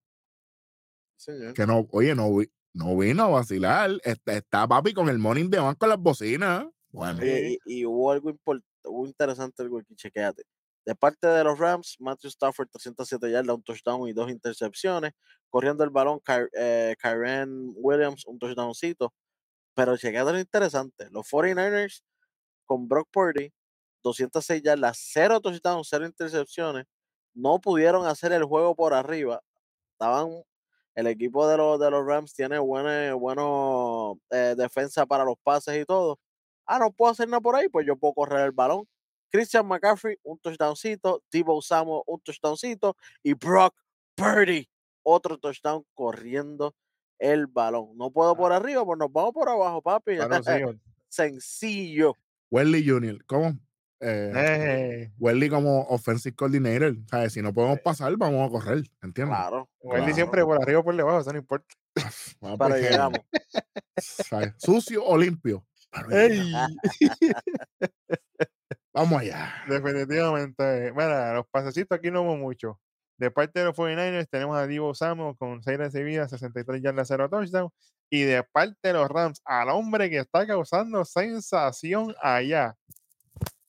[1.19, 1.53] Señor.
[1.55, 3.99] Que no, oye, no, vi- no vino a vacilar.
[4.03, 6.67] Está, está papi con el morning de con las bocinas.
[6.91, 10.43] Bueno, Oye, y, y hubo algo import- hubo interesante algo aquí, chequéate.
[10.87, 15.13] De parte de los Rams, Matthew Stafford 307 yardas, un touchdown y dos intercepciones.
[15.51, 19.13] Corriendo el balón, Ky- eh, Kyren Williams, un touchdowncito.
[19.75, 21.09] Pero chequéate lo interesante.
[21.11, 22.03] Los 49ers
[22.65, 23.51] con Brock Purdy,
[24.03, 26.85] 206 yardas, cero touchdowns, cero intercepciones.
[27.35, 29.41] No pudieron hacer el juego por arriba.
[29.93, 30.43] Estaban,
[30.95, 33.13] el equipo de los, de los Rams tiene buena
[34.31, 36.19] eh, defensa para los pases y todo.
[36.65, 38.85] Ah, no puedo hacer nada por ahí, pues yo puedo correr el balón.
[39.29, 41.23] Christian McCaffrey, un touchdowncito.
[41.29, 42.95] Tebow Samuel, un touchdowncito.
[43.23, 43.75] Y Brock
[44.15, 44.67] Purdy,
[45.03, 46.75] otro touchdown corriendo
[47.19, 47.97] el balón.
[47.97, 50.15] No puedo por arriba, pues nos vamos por abajo, papi.
[50.15, 50.41] Claro,
[51.09, 52.15] Sencillo.
[52.51, 53.57] Wesley Jr., ¿cómo?
[53.99, 56.95] Eh, eh, Wesley como offensive coordinator.
[57.09, 57.33] ¿sabes?
[57.33, 58.83] Si no podemos pasar, vamos a correr.
[59.01, 59.35] ¿Entiendes?
[59.35, 59.69] Claro.
[59.81, 60.13] Claro.
[60.13, 61.65] siempre por arriba o por debajo, eso no importa.
[62.39, 63.19] Papi, Pero que- llegamos.
[63.97, 64.53] ¿sabes?
[64.57, 65.65] Sucio o limpio.
[65.91, 66.07] Pero.
[68.97, 69.53] Vamos allá.
[69.67, 70.91] Definitivamente.
[70.91, 72.79] Mira, los pasecitos aquí no hubo mucho.
[73.19, 77.29] De parte de los 49ers tenemos a Divo Samuel con 6 recibidas, 63 yardas, 0
[77.29, 77.69] touchdown.
[78.09, 82.75] Y de parte de los Rams, al hombre que está causando sensación allá.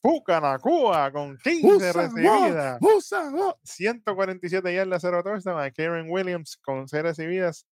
[0.00, 2.80] Pucanacua con 15 Usa, recibidas.
[2.80, 3.54] wow, usa, wow.
[3.64, 5.60] 147 yardas, 0 touchdown.
[5.60, 7.66] A Karen Williams con 6 recibidas,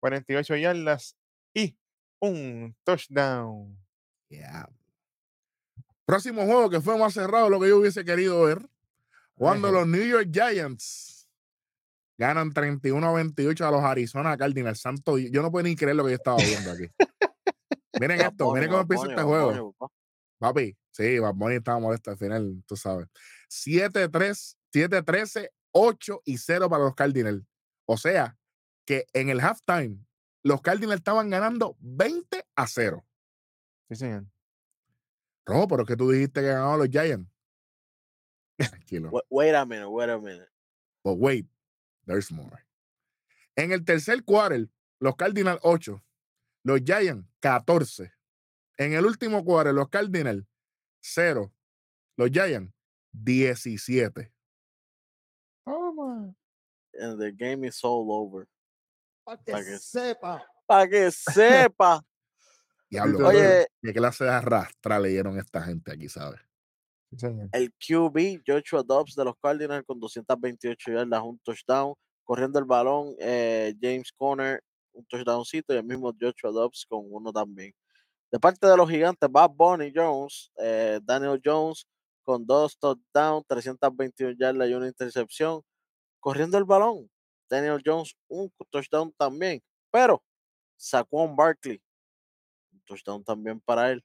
[0.00, 1.16] 48 yardas
[1.54, 1.74] y
[2.20, 3.78] un touchdown.
[4.28, 4.68] Yeah.
[6.08, 8.66] Próximo juego que fue más cerrado lo que yo hubiese querido ver.
[9.34, 9.76] Cuando Ejé.
[9.76, 11.28] los New York Giants
[12.16, 14.80] ganan 31 a 28 a los Arizona Cardinals.
[14.80, 16.86] Santo, yo no puedo ni creer lo que yo estaba viendo aquí.
[18.00, 19.76] miren esto, miren cómo empieza este juego.
[20.38, 23.06] Papi, sí, Bad Bunny estaba molesto al final, tú sabes.
[23.50, 27.44] 7-3, 7-13, 8 y 0 para los Cardinals.
[27.84, 28.34] O sea,
[28.86, 29.98] que en el halftime,
[30.42, 33.04] los Cardinals estaban ganando 20 a 0.
[33.90, 34.24] Sí, señor.
[35.48, 37.28] Rojo, pero es que tú dijiste que ganaban los Giants.
[38.58, 39.10] Tranquilo.
[39.10, 40.48] Wait, wait a minute, wait a minute.
[41.04, 41.46] But wait,
[42.06, 42.64] there's more.
[43.56, 44.68] En el tercer quarter,
[45.00, 46.02] los Cardinals 8,
[46.64, 48.12] los Giants 14.
[48.78, 50.44] En el último quarter, los Cardinals
[51.02, 51.52] 0,
[52.16, 52.72] los Giants
[53.12, 54.30] 17.
[55.64, 56.34] Toma.
[57.00, 58.48] And the game is all over.
[59.24, 60.42] Para que Pa' que- sepa.
[60.66, 62.04] Para que sepa.
[62.90, 63.28] Diablo.
[63.28, 66.40] Oye, ¿qué clase de arrastra leyeron esta gente aquí, sabes?
[67.52, 71.94] El QB Joshua Dobbs de los Cardinals con 228 yardas, un touchdown.
[72.24, 77.32] Corriendo el balón, eh, James Conner, un touchdowncito, y el mismo Joshua Dobbs con uno
[77.32, 77.72] también.
[78.30, 81.86] De parte de los gigantes, Bob Bonnie Jones, eh, Daniel Jones
[82.22, 85.62] con dos touchdowns, 321 yardas y una intercepción.
[86.20, 87.08] Corriendo el balón,
[87.48, 89.62] Daniel Jones, un touchdown también.
[89.90, 90.22] Pero,
[90.76, 91.87] Saquon Barkley, un
[92.88, 94.02] touchdown también para él.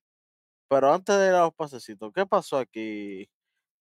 [0.69, 3.30] Pero antes de ir a los pasecitos, ¿qué pasó aquí?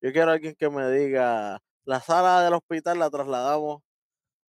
[0.01, 3.81] Yo quiero alguien que me diga, la sala del hospital la trasladamos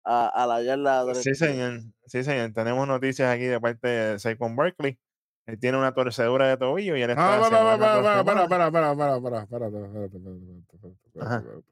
[0.03, 1.45] a, a la yarda Sí, derecha.
[1.45, 1.81] señor.
[2.05, 2.53] Sí, señor.
[2.53, 4.99] Tenemos noticias aquí de parte de Saquon Barkley.
[5.47, 8.71] Él tiene una torcedura de tobillo y él está Ah, para, para, para, para, para,
[8.71, 11.63] para, para, para, para, un momentito, espérate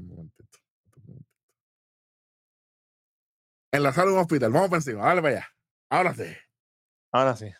[0.00, 0.58] un momentito.
[3.72, 5.48] Enlazar un hospital, vamos para encima, dale para allá.
[5.90, 6.24] Ahora sí.
[7.12, 7.50] Ahora sí.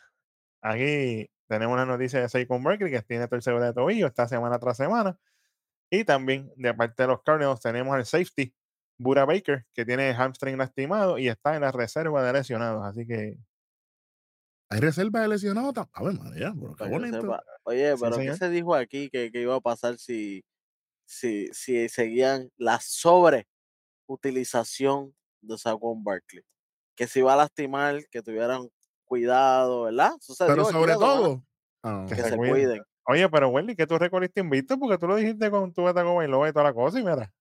[0.63, 4.77] Aquí tenemos una noticia de Saquon Barkley que tiene torcedura de tobillo esta semana tras
[4.77, 5.19] semana.
[5.91, 8.55] Y también de parte de los Cardinals tenemos al safety,
[8.99, 12.85] Buda Baker, que tiene hamstring lastimado y está en la reserva de lesionados.
[12.85, 13.39] Así que
[14.71, 15.75] Hay reserva de lesionados.
[15.93, 17.39] A ver, María, pero qué bonito.
[17.65, 20.45] Oye, Sí, pero ¿qué se dijo aquí que, que iba a pasar si,
[21.07, 26.43] si, si seguían la sobreutilización de Saquon Barkley?
[26.97, 28.69] Que se iba a lastimar, que tuvieran
[29.09, 30.13] cuidado, ¿verdad?
[30.21, 31.43] Eso se Pero sobre todo,
[31.83, 32.55] ah, Que que se se cuiden.
[32.55, 32.83] cuiden.
[33.07, 36.49] Oye, pero Wendy, que tú recorriste invicto porque tú lo dijiste con tu beta Bailoa
[36.49, 37.33] y toda la cosa y mira,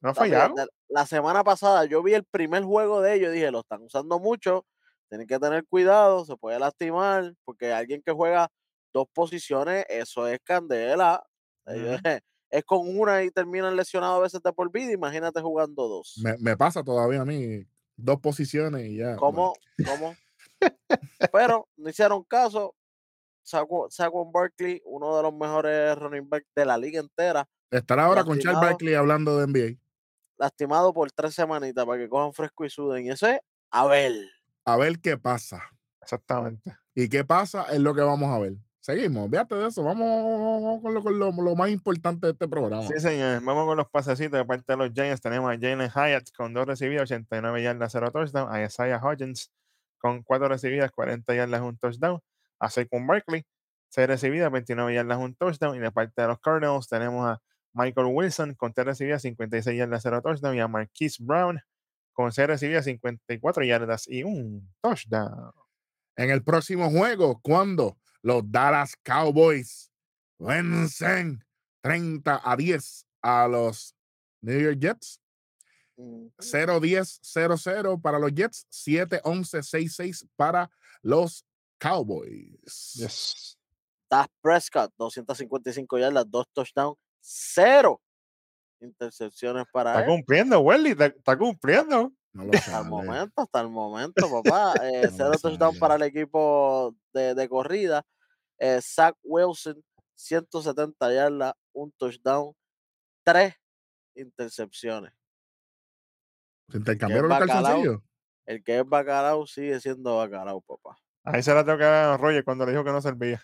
[0.00, 0.54] no ha No, fallado.
[0.88, 4.18] la semana pasada yo vi el primer juego de ellos y dije, lo están usando
[4.18, 4.64] mucho,
[5.10, 8.48] tienen que tener cuidado, se puede lastimar, porque alguien que juega
[8.94, 11.22] dos posiciones, eso es candela.
[11.66, 12.00] Ellos-
[12.50, 16.20] es con una y terminan lesionados a veces de por vida, imagínate jugando dos.
[16.22, 17.64] me, me pasa todavía a mí
[17.96, 19.16] dos posiciones y ya.
[19.16, 19.54] bueno.
[19.84, 20.14] ¿Cómo?
[21.32, 22.74] Pero no hicieron caso.
[23.44, 28.38] Saquon Barkley, uno de los mejores running backs de la liga entera, Estará ahora con
[28.38, 28.60] Charles.
[28.60, 29.78] Barkley hablando de NBA.
[30.38, 33.06] lastimado por tres semanitas para que cojan fresco y suden.
[33.06, 34.30] Y eso es Abel.
[34.64, 35.62] A ver qué pasa.
[36.02, 36.76] Exactamente.
[36.94, 38.52] Y qué pasa es lo que vamos a ver.
[38.80, 39.82] Seguimos, fíjate de eso.
[39.82, 42.82] Vamos, vamos con, lo, con lo- lo más importante de este programa.
[42.86, 43.42] Sí, señores.
[43.44, 45.20] Vamos con los pasecitos de parte de los Giants.
[45.20, 48.52] Tenemos a Jalen Hyatt con dos recibidas, 89 yardas, 0 touchdown.
[48.52, 49.50] A Isaiah Hodgins
[50.02, 52.20] con cuatro recibidas, 40 yardas, un touchdown.
[52.58, 53.44] A Saquon Barkley,
[53.90, 55.76] 6 recibidas, 29 yardas, un touchdown.
[55.76, 57.40] Y de parte de los Cardinals tenemos a
[57.72, 60.56] Michael Wilson con 3 recibidas, 56 yardas, 0 touchdown.
[60.56, 61.60] Y a Marquise Brown
[62.12, 65.52] con 6 recibidas, 54 yardas y un touchdown.
[66.16, 69.90] En el próximo juego, cuando los Dallas Cowboys
[70.38, 71.44] vencen
[71.82, 73.94] 30 a 10 a los
[74.42, 75.21] New York Jets.
[76.02, 76.32] Ujú.
[76.38, 80.70] 0-10, 0-0 para los Jets, 7-11, 6-6 para
[81.02, 81.44] los
[81.78, 82.92] Cowboys.
[82.94, 83.58] Yes.
[84.10, 88.00] Dak Prescott, 255 yardas, dos touchdowns, cero
[88.80, 90.10] intercepciones para Está él.
[90.10, 90.90] cumpliendo, Welly.
[90.90, 92.12] Está, está cumpliendo.
[92.32, 94.74] No Hasta el momento, hasta el momento, papá.
[94.82, 98.04] Eh, No cero touchdown para el equipo de, de corrida.
[98.58, 99.82] Eh, Zach Wilson,
[100.16, 102.54] 170 yardas, un touchdown,
[103.24, 103.54] tres
[104.14, 105.12] intercepciones.
[106.72, 108.00] ¿Se intercambiaron los calzoncillos?
[108.46, 110.96] El que es bacalao sigue siendo bacalao, papá.
[111.24, 113.40] Ahí se la tengo que dar a Roger cuando le dijo que no servía.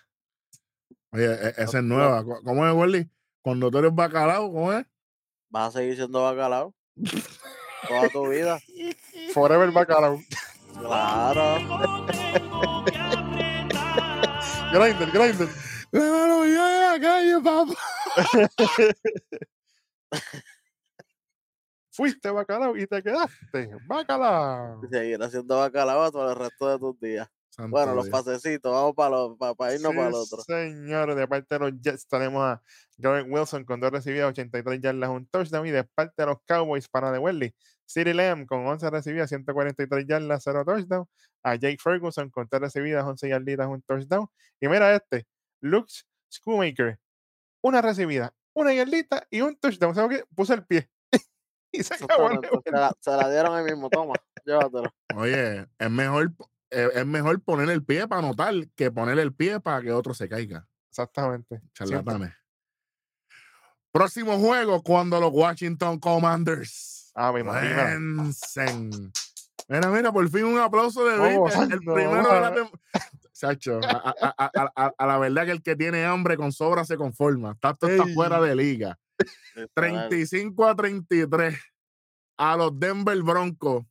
[1.11, 2.23] Oye, e- esa es nueva.
[2.23, 3.09] ¿Cómo- ¿Cómo es, Wally?
[3.41, 4.85] Cuando tú eres bacalao, ¿cómo es?
[5.49, 6.75] Vas a seguir siendo bacalao
[7.87, 8.59] toda tu vida.
[9.33, 10.19] Forever bacalao.
[10.77, 11.55] Claro.
[14.71, 15.47] Grinder, grinder.
[15.91, 17.73] Hermano, yo de la calle, papá.
[21.99, 24.79] Fuiste bacalao y te quedaste bacalao.
[24.89, 27.27] Seguir haciendo bacalao todo el resto de tus días.
[27.49, 30.41] Santo Bueno, los pasecitos, vamos para los, para, irnos para el otro.
[30.43, 32.61] Señores, de parte de los Jets tenemos a
[32.97, 35.67] Garrett Wilson con dos recibidas, 83 yardas, un touchdown.
[35.67, 37.53] Y de parte de los Cowboys para de Welly,
[37.85, 41.05] City Lamb con 11 recibidas, 143 yardas, 0 touchdown.
[41.43, 44.25] A Jake Ferguson con 3 recibidas, 11 yarditas, un touchdown.
[44.61, 45.27] Y mira este,
[45.59, 45.91] Luke
[46.31, 46.97] Schoonmaker,
[47.61, 49.93] una recibida, una yardita y un touchdown.
[49.93, 50.25] ¿Sabes qué?
[50.33, 50.89] Puse el pie.
[51.71, 54.13] y se acabó el Exactamente, Se la, se la dieron ahí mismo, toma,
[54.45, 54.91] llévatelo.
[55.15, 56.31] Oye, es mejor,
[56.71, 60.13] eh, es mejor poner el pie para anotar que poner el pie para que otro
[60.13, 60.67] se caiga.
[60.89, 61.61] Exactamente.
[61.73, 62.33] Charlatanes.
[63.91, 67.85] Próximo juego cuando los Washington Commanders Ave María.
[67.85, 69.11] vencen.
[69.67, 72.55] Mira, mira, por fin un aplauso de Oh, Vite, el primero de la ah.
[72.55, 72.71] tem-
[73.33, 74.51] Chacho, a,
[74.97, 77.55] a- la verdad que el que tiene hambre con sobra se conforma.
[77.59, 78.99] Tato está fuera de liga.
[79.55, 80.09] Literal.
[80.09, 81.55] 35 a 33
[82.37, 83.85] a los Denver Broncos.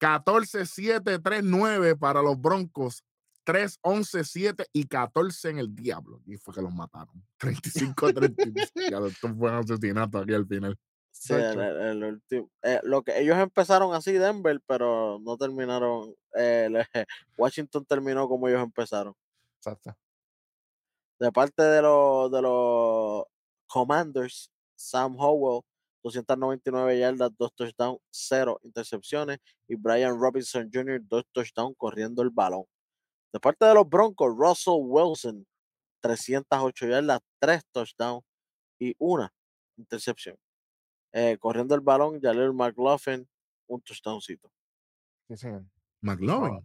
[0.00, 3.04] 14-7-3-9 para los Broncos.
[3.46, 6.20] 3-11-7 y 14 en el Diablo.
[6.26, 7.24] Y fue que los mataron.
[7.38, 8.72] 35 a 33.
[8.90, 10.76] Ya, esto fue un asesinato aquí al final.
[11.12, 11.62] Sí, el, Chacho.
[11.62, 12.50] el- el último.
[12.62, 16.14] eh, lo que ellos empezaron así Denver, pero no terminaron.
[16.34, 16.86] eh, le-
[17.38, 19.14] Washington terminó como ellos empezaron.
[19.58, 19.96] Exacto.
[21.18, 23.24] De parte de los de los
[23.66, 25.62] Commanders, Sam Howell,
[26.02, 29.38] 299 yardas, dos touchdowns, cero intercepciones.
[29.68, 32.64] Y Brian Robinson Jr., dos touchdowns corriendo el balón.
[33.32, 35.46] De parte de los Broncos, Russell Wilson,
[36.00, 38.24] 308 yardas, tres touchdowns
[38.78, 39.32] y una
[39.76, 40.36] intercepción.
[41.12, 43.26] Eh, corriendo el balón, Jaleel McLaughlin,
[43.68, 44.50] un touchdowncito.
[45.28, 45.64] Sí, señor.
[46.00, 46.60] McLovin.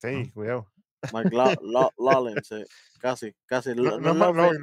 [0.00, 0.70] Sí, cuidado.
[1.12, 2.64] McLaughlin, sí,
[2.98, 3.74] casi, casi.
[3.74, 4.58] No, No, no no, es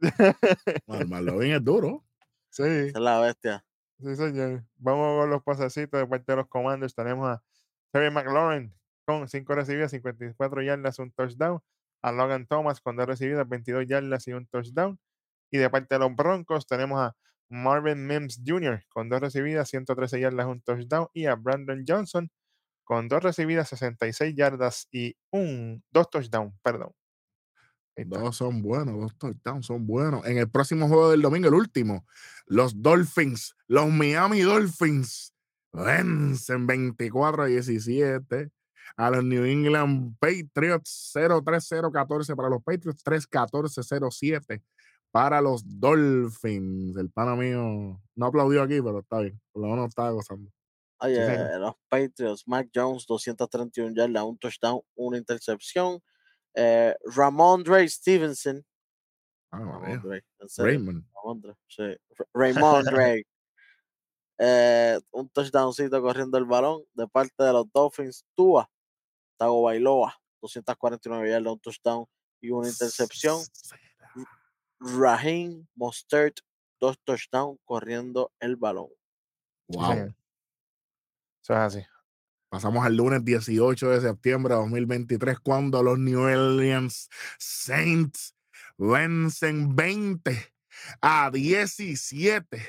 [0.86, 2.04] no duro.
[2.50, 3.64] sí, esa es la bestia.
[4.00, 4.64] sí, señor.
[4.76, 6.94] Vamos con los pasecitos de parte de los Commanders.
[6.94, 7.42] Tenemos a
[7.92, 11.60] Terry McLaurin con 5 recibidas, 54 yardas, un touchdown.
[12.02, 14.98] A Logan Thomas con 2 recibidas, 22 yardas y un touchdown.
[15.50, 17.16] Y de parte de los Broncos tenemos a
[17.48, 18.84] Marvin Mims Jr.
[18.88, 21.08] con 2 recibidas, 113 yardas, un touchdown.
[21.14, 22.30] Y a Brandon Johnson
[22.86, 26.92] con 2 recibidas, 66 yardas y un, dos touchdowns, perdón.
[27.96, 30.24] Dos son buenos, dos touchdowns son buenos.
[30.24, 32.06] En el próximo juego del domingo, el último,
[32.46, 35.32] los Dolphins, los Miami Dolphins,
[35.72, 38.50] vencen 24 a 17
[38.96, 44.62] a los New England Patriots, 0-3-0-14 para los Patriots, 3-14-0-7
[45.10, 46.96] para los Dolphins.
[46.96, 50.50] El pana mío no aplaudió aquí, pero está bien, por lo menos estaba gozando.
[51.00, 56.00] Oye, Sí, los Patriots, Mac Jones, 231 yardas, un touchdown, una intercepción.
[56.54, 58.64] Eh, Ramondre Stevenson.
[59.50, 59.96] María.
[59.96, 60.24] Ramondre,
[60.58, 61.04] Raymond.
[61.14, 61.96] Ramondre, sí.
[62.34, 63.24] Raymondre.
[64.38, 68.22] Eh, un touchdowncito corriendo el balón de parte de los Dolphins.
[68.34, 68.70] Tua,
[69.38, 72.06] Tago Bailoa, 249 yardas, un touchdown
[72.42, 73.40] y una intercepción.
[74.78, 76.40] Raheem Mostert,
[76.78, 78.90] dos touchdowns corriendo el balón.
[79.68, 80.14] Wow.
[81.46, 81.86] Eso es así.
[82.48, 88.34] Pasamos al lunes 18 de septiembre de 2023 cuando los New Orleans Saints
[88.76, 90.36] vencen 20
[91.00, 92.60] a 17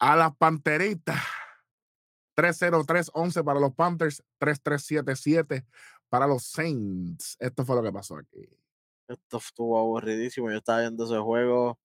[0.00, 1.22] a las Panteritas.
[2.36, 5.64] 3-0-3-11 para los Panthers, 3-3-7-7
[6.08, 7.36] para los Saints.
[7.38, 8.48] Esto fue lo que pasó aquí.
[9.06, 10.50] Esto estuvo aburridísimo.
[10.50, 11.78] Yo estaba viendo ese juego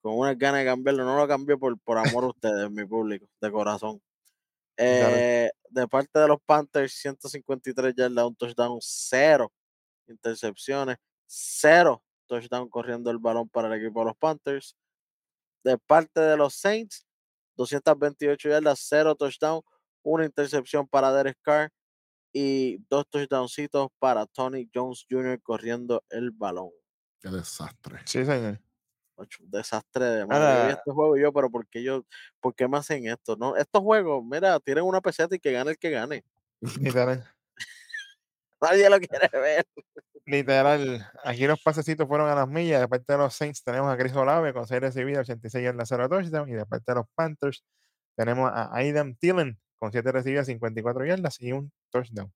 [0.00, 1.04] con unas ganas de cambiarlo.
[1.04, 4.00] No lo cambié por, por amor a ustedes, mi público, de corazón.
[4.76, 9.52] Eh, de parte de los Panthers, 153 yardas, un touchdown, cero
[10.08, 14.76] intercepciones, cero touchdown corriendo el balón para el equipo de los Panthers.
[15.64, 17.06] De parte de los Saints,
[17.56, 19.62] 228 yardas, cero touchdown,
[20.02, 21.70] una intercepción para Derek Carr
[22.32, 25.40] y dos touchdowncitos para Tony Jones Jr.
[25.42, 26.70] corriendo el balón.
[27.20, 28.00] Qué desastre.
[28.04, 28.60] Sí, señor.
[29.16, 30.60] Ocho, un desastre de madre.
[30.60, 32.04] Yo vi este juego y yo, pero ¿por qué yo,
[32.40, 33.36] por qué me hacen esto?
[33.36, 36.24] No, estos juegos, mira, tienen una peseta y que gane el que gane.
[36.80, 37.24] Literal.
[38.60, 39.66] Nadie lo quiere ver.
[40.26, 41.10] Literal.
[41.24, 42.80] Aquí los pasecitos fueron a las millas.
[42.80, 46.08] De parte de los Saints tenemos a Chris Olave con 6 recibidas, 86 yardas, 0
[46.08, 46.48] touchdown.
[46.48, 47.64] Y de parte de los Panthers
[48.16, 52.32] tenemos a Aidan Thielen con 7 recibidas, 54 yardas y un touchdown.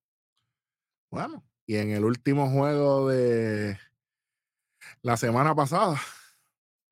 [1.11, 3.77] Bueno, y en el último juego de
[5.03, 6.01] la semana pasada,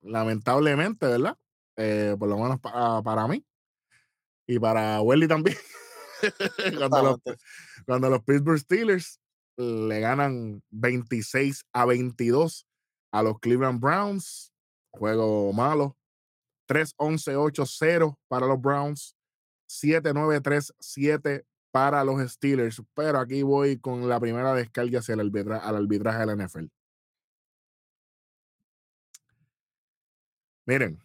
[0.03, 1.37] lamentablemente, ¿verdad?
[1.77, 3.45] Eh, por lo menos pa- para mí
[4.47, 5.57] y para Welly también.
[6.79, 7.37] cuando, los,
[7.87, 9.21] cuando los Pittsburgh Steelers
[9.57, 12.67] le ganan 26 a 22
[13.13, 14.53] a los Cleveland Browns.
[14.91, 15.97] Juego malo.
[16.69, 19.15] 3-11-8-0 para los Browns.
[19.71, 22.83] 7-9-3-7 para los Steelers.
[22.95, 26.67] Pero aquí voy con la primera descarga hacia el arbitra- al arbitraje de la NFL.
[30.69, 31.03] Miren,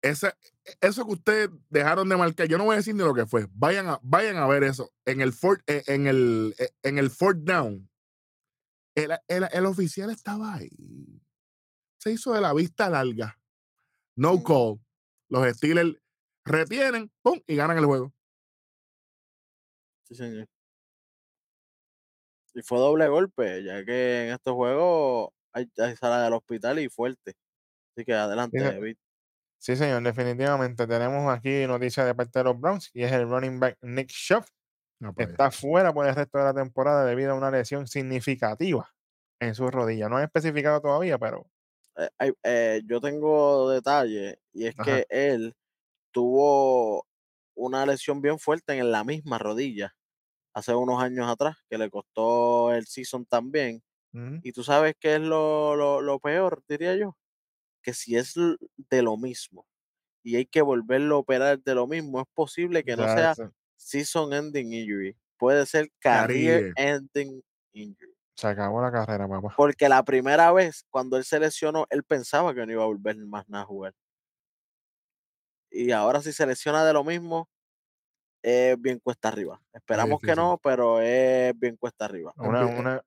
[0.00, 0.38] esa,
[0.80, 3.48] eso que ustedes dejaron de marcar, yo no voy a decir ni lo que fue.
[3.50, 4.92] Vayan a, vayan a ver eso.
[5.04, 7.90] En el fourth, eh, en el, eh, en el down,
[8.94, 11.20] el, el- el oficial estaba ahí.
[11.98, 13.36] Se hizo de la vista larga.
[14.16, 14.78] No call.
[15.28, 15.96] Los Steelers
[16.44, 18.14] retienen, pum, y ganan el juego.
[20.04, 20.46] Sí, señor.
[22.54, 26.88] Y fue doble golpe, ya que en estos juegos hay, hay sala del hospital y
[26.88, 27.34] fuerte.
[28.00, 28.96] Así que adelante, Mira, David.
[29.58, 30.86] Sí, señor, definitivamente.
[30.86, 34.46] Tenemos aquí noticias de parte de los Browns y es el running back Nick Schuff.
[35.00, 38.90] No, pues, Está fuera por el resto de la temporada debido a una lesión significativa
[39.40, 40.08] en su rodilla.
[40.10, 41.50] No han especificado todavía, pero
[41.96, 45.00] Eh, eh, yo tengo detalles y es Ajá.
[45.00, 45.54] que él
[46.12, 47.06] tuvo
[47.56, 49.96] una lesión bien fuerte en la misma rodilla
[50.54, 53.82] hace unos años atrás que le costó el season también.
[54.14, 57.18] ujú, Y tú sabes qué es lo, lo, lo peor, diría yo,
[57.82, 58.34] que si es
[58.76, 59.66] de lo mismo
[60.22, 63.50] y hay que volverlo a operar de lo mismo, es posible que no sea se,
[63.76, 66.74] season ending injury, puede ser career Career.
[66.76, 68.14] ending injury.
[68.36, 69.56] se acabó la carrera, papá.
[69.56, 73.16] Porque la primera vez, cuando él se lesionó, él pensaba que no iba a volver
[73.18, 73.94] más nada a jugar.
[75.70, 77.48] Y ahora si se lesiona de lo mismo,
[78.42, 79.62] es bien cuesta arriba.
[79.72, 82.34] Esperamos que no, pero es bien cuesta arriba.
[82.38, 83.00] Una, bien-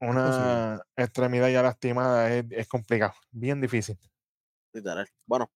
[0.00, 3.98] una, extremidad ya lastimada es, es complicado, bien difícil.
[4.72, 5.08] literal.
[5.26, 5.50] Bueno,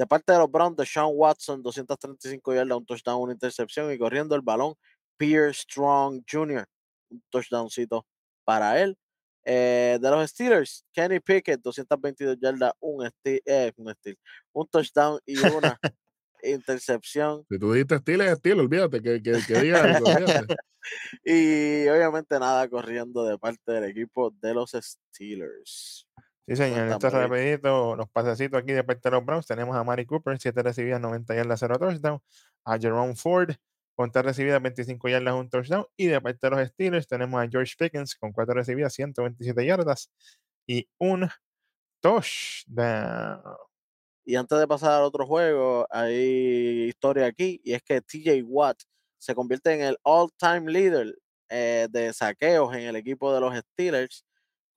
[0.00, 3.98] de parte de los Browns, de Sean Watson, 235 yardas, un touchdown, una intercepción y
[3.98, 4.74] corriendo el balón,
[5.18, 6.64] Pierre Strong Jr.,
[7.10, 8.06] un touchdowncito
[8.44, 8.96] para él.
[9.44, 14.16] Eh, de los Steelers, Kenny Pickett, 222 yardas, un, steal, eh, un, steal,
[14.52, 15.78] un touchdown y una
[16.42, 17.44] intercepción.
[17.50, 20.56] Si tú dijiste es estilo, olvídate que, que, que diga olvídate.
[21.24, 26.08] Y obviamente nada corriendo de parte del equipo de los Steelers.
[26.46, 26.88] Sí, señor.
[26.88, 29.46] Esto es rapidito, los pasecitos aquí de parte de los Browns.
[29.46, 32.20] Tenemos a Mari Cooper, 7 recibidas, 90 yardas, 0 touchdown.
[32.64, 33.52] A Jerome Ford,
[33.94, 35.86] con 3 recibidas, 25 yardas, 1 touchdown.
[35.96, 40.10] Y de parte de los Steelers tenemos a George Pickens, con 4 recibidas, 127 yardas
[40.66, 41.28] y un
[42.00, 43.42] touchdown.
[44.24, 48.82] Y antes de pasar al otro juego, hay historia aquí, y es que TJ Watt
[49.20, 51.14] se convierte en el all-time leader
[51.50, 54.24] eh, de saqueos en el equipo de los Steelers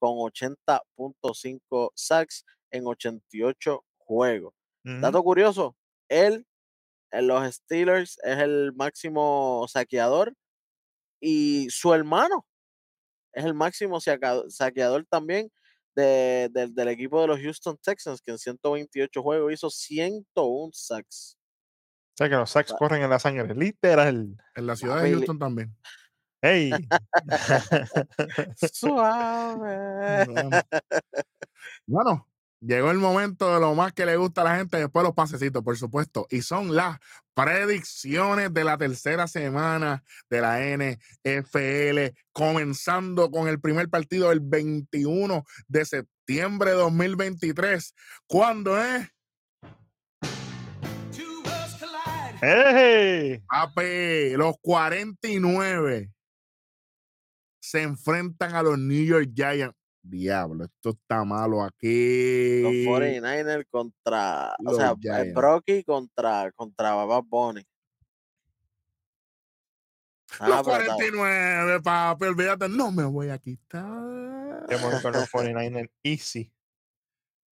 [0.00, 4.54] con 80.5 sacks en 88 juegos.
[5.00, 5.76] Dato curioso,
[6.08, 6.46] él
[7.12, 10.34] en los Steelers es el máximo saqueador
[11.20, 12.46] y su hermano
[13.32, 15.50] es el máximo saca- saqueador también
[15.96, 21.38] de- del- del equipo de los Houston Texans, que en 128 juegos hizo 101 sacks.
[22.14, 24.36] O sea que los sacks corren en la sangre, literal.
[24.54, 25.74] En la ciudad de Houston también.
[26.40, 26.70] ¡Ey!
[28.72, 30.24] Suave.
[30.26, 30.50] Bueno.
[31.86, 32.28] Bueno,
[32.60, 35.64] llegó el momento de lo más que le gusta a la gente, después los pasecitos,
[35.64, 36.98] por supuesto, y son las
[37.34, 45.44] predicciones de la tercera semana de la NFL, comenzando con el primer partido el 21
[45.66, 47.92] de septiembre de 2023.
[48.28, 49.08] ¿Cuándo es?
[52.44, 53.32] Collide.
[53.34, 53.42] ¡Ey!
[53.48, 56.10] Papi, los 49
[57.60, 59.76] se enfrentan a los New York Giants.
[60.06, 62.60] Diablo, esto está malo aquí.
[62.62, 65.34] Los 49ers contra, o Los sea, eh, Giants.
[65.34, 67.66] Brocky contra, contra Bad Bunny.
[70.40, 74.66] Ah, Los pero está- 49, papi, olvídate, no me voy a quitar.
[74.68, 75.90] Me voy con los 49ers.
[76.02, 76.52] Easy.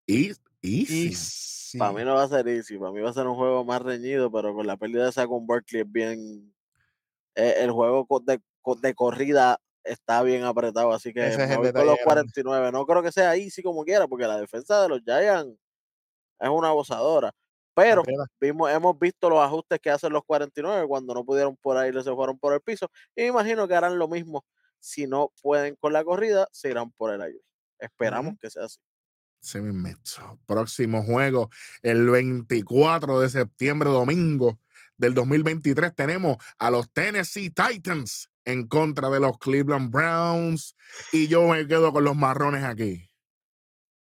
[0.07, 0.31] Y,
[0.61, 1.11] easy.
[1.11, 1.77] Easy.
[1.77, 3.81] Para mí no va a ser easy, para mí va a ser un juego más
[3.81, 6.53] reñido, pero con la pérdida de Saquon Barkley es bien.
[7.35, 8.41] eh, el juego de,
[8.81, 12.01] de corrida está bien apretado, así que Ese es me el voy con los grande.
[12.01, 12.71] 49.
[12.71, 15.57] No creo que sea easy como quiera, porque la defensa de los Giants
[16.39, 17.31] es una abusadora.
[17.75, 18.09] Pero
[18.39, 22.13] vimos, hemos visto los ajustes que hacen los 49 cuando no pudieron por ahí, se
[22.15, 22.87] fueron por el piso.
[23.15, 24.45] Y me imagino que harán lo mismo.
[24.79, 27.39] Si no pueden con la corrida, se irán por el aire.
[27.79, 28.79] Esperamos que sea así.
[29.41, 30.39] Se me meto.
[30.45, 31.49] Próximo juego,
[31.81, 34.59] el 24 de septiembre, domingo
[34.97, 40.75] del 2023, tenemos a los Tennessee Titans en contra de los Cleveland Browns.
[41.11, 43.09] Y yo me quedo con los marrones aquí.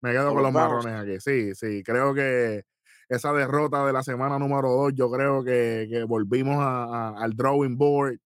[0.02, 0.86] Me quedo ¿Con los los Browns?
[0.86, 1.20] marrones aquí.
[1.22, 1.84] Sí, sí.
[1.84, 2.64] Creo que
[3.08, 7.36] esa derrota de la semana número 2, yo creo que, que volvimos a- a- al
[7.36, 8.18] drawing board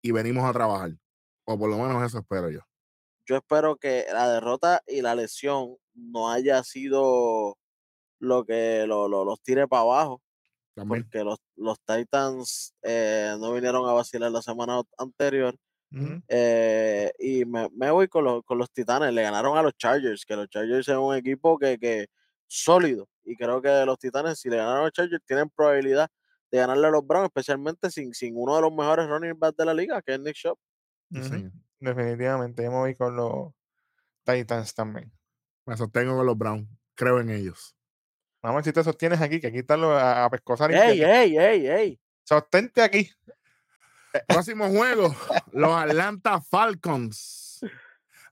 [0.00, 0.92] y venimos a trabajar.
[1.44, 2.60] O por lo menos eso espero yo.
[3.28, 7.58] Yo espero que la derrota y la lesión no haya sido
[8.20, 10.22] lo que lo- lo- los tire para abajo,
[10.74, 11.04] También.
[11.04, 15.56] porque los, los Titans eh, no vinieron a vacilar la semana anterior.
[16.28, 19.12] Eh, y me, me voy con los, con los Titanes.
[19.14, 22.08] Le ganaron a los Chargers, que los Chargers es un equipo que, que
[22.46, 23.08] sólido.
[23.24, 26.08] Y creo que los Titanes, si le ganaron a los Chargers, tienen probabilidad
[26.50, 29.64] de ganarle a los Browns, especialmente sin, sin uno de los mejores running backs de
[29.66, 30.58] la liga, que es Nick Shop.
[31.12, 31.52] Sí, Ujú.
[31.80, 32.62] Definitivamente.
[32.62, 33.52] Yo me voy con los
[34.24, 35.12] Titans también.
[35.66, 36.68] Me sostengo con los Browns.
[36.94, 37.76] Creo en ellos.
[38.42, 40.72] Vamos a ver si te sostienes aquí, que aquí están los a, a pescosar.
[40.72, 42.00] ¡Ey, ey, ey, ey!
[42.24, 43.10] Sostente aquí.
[44.26, 45.14] Próximo juego,
[45.52, 47.60] los Atlanta Falcons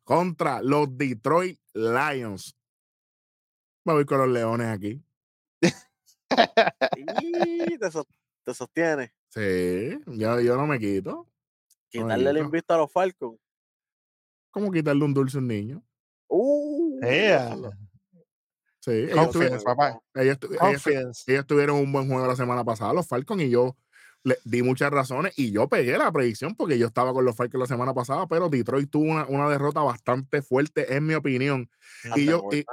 [0.05, 2.57] contra los Detroit Lions.
[3.85, 5.03] Me voy con los Leones aquí.
[6.97, 7.89] Y te,
[8.45, 9.15] te sostiene.
[9.29, 11.29] Sí, yo, yo no me quito.
[12.03, 13.39] Quitarle el invito a los Falcons.
[14.51, 15.83] ¿Cómo quitarle un dulce a un niño?
[16.29, 16.99] ¡Uh!
[17.01, 17.73] Lo-
[18.81, 20.01] Sí, ellos, eso Confidence, tuvi- lo- papá.
[20.15, 20.59] ellos tu- ellos tu-
[20.91, 21.33] Confidence.
[21.33, 23.77] ellos tuvieron un buen juego la semana pasada, los Falcons, y yo
[24.23, 27.61] le di muchas razones y yo pegué la predicción porque yo estaba con los Falcons
[27.63, 31.69] la semana pasada, pero Detroit tuvo una, una derrota bastante fuerte, en mi opinión.
[32.05, 32.65] hasta Y yo, y-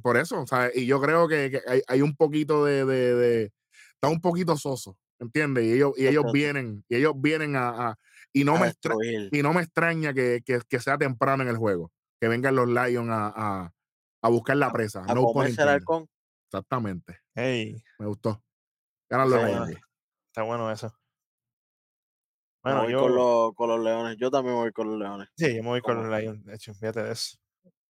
[0.00, 3.14] por eso, o sea, y yo creo que, que hay, hay un poquito de, de,
[3.14, 3.52] de-
[3.94, 5.64] está un poquito soso, ¿entiendes?
[5.66, 7.98] Y ellos, y ellos vienen, y ellos vienen a, a-
[8.32, 8.94] y no me extra-
[9.30, 12.68] y no me extraña que, que- que sea temprano en el juego, que vengan los
[12.68, 13.72] Lions a, a-
[14.22, 15.02] a buscar la presa.
[15.06, 15.32] a no
[15.68, 16.08] halcón.
[16.48, 18.42] Exactamente, Ey, me gustó.
[19.10, 19.58] Ganan los Lions.
[19.66, 19.80] bueno.
[20.28, 20.94] está bueno eso.
[22.62, 24.16] Bueno, voy yo, con, los, con los leones.
[24.18, 25.28] Yo también voy con los leones.
[25.36, 26.44] sí, yo me voy con los Lions.
[26.44, 27.36] De hecho, fíjate de eso.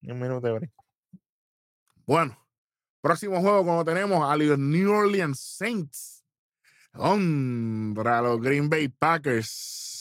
[0.03, 0.73] Un minuto de break.
[2.07, 2.39] Bueno,
[3.03, 6.25] Próximo juego, cuando tenemos a los New Orleans Saints
[6.93, 9.92] contra los Green Bay Packers.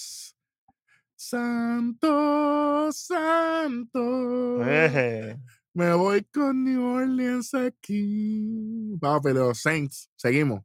[1.31, 4.63] Santo, santo.
[4.67, 5.37] Eh,
[5.73, 8.97] Me voy con New Orleans aquí.
[8.99, 10.11] Papi, los Saints.
[10.17, 10.61] Seguimos.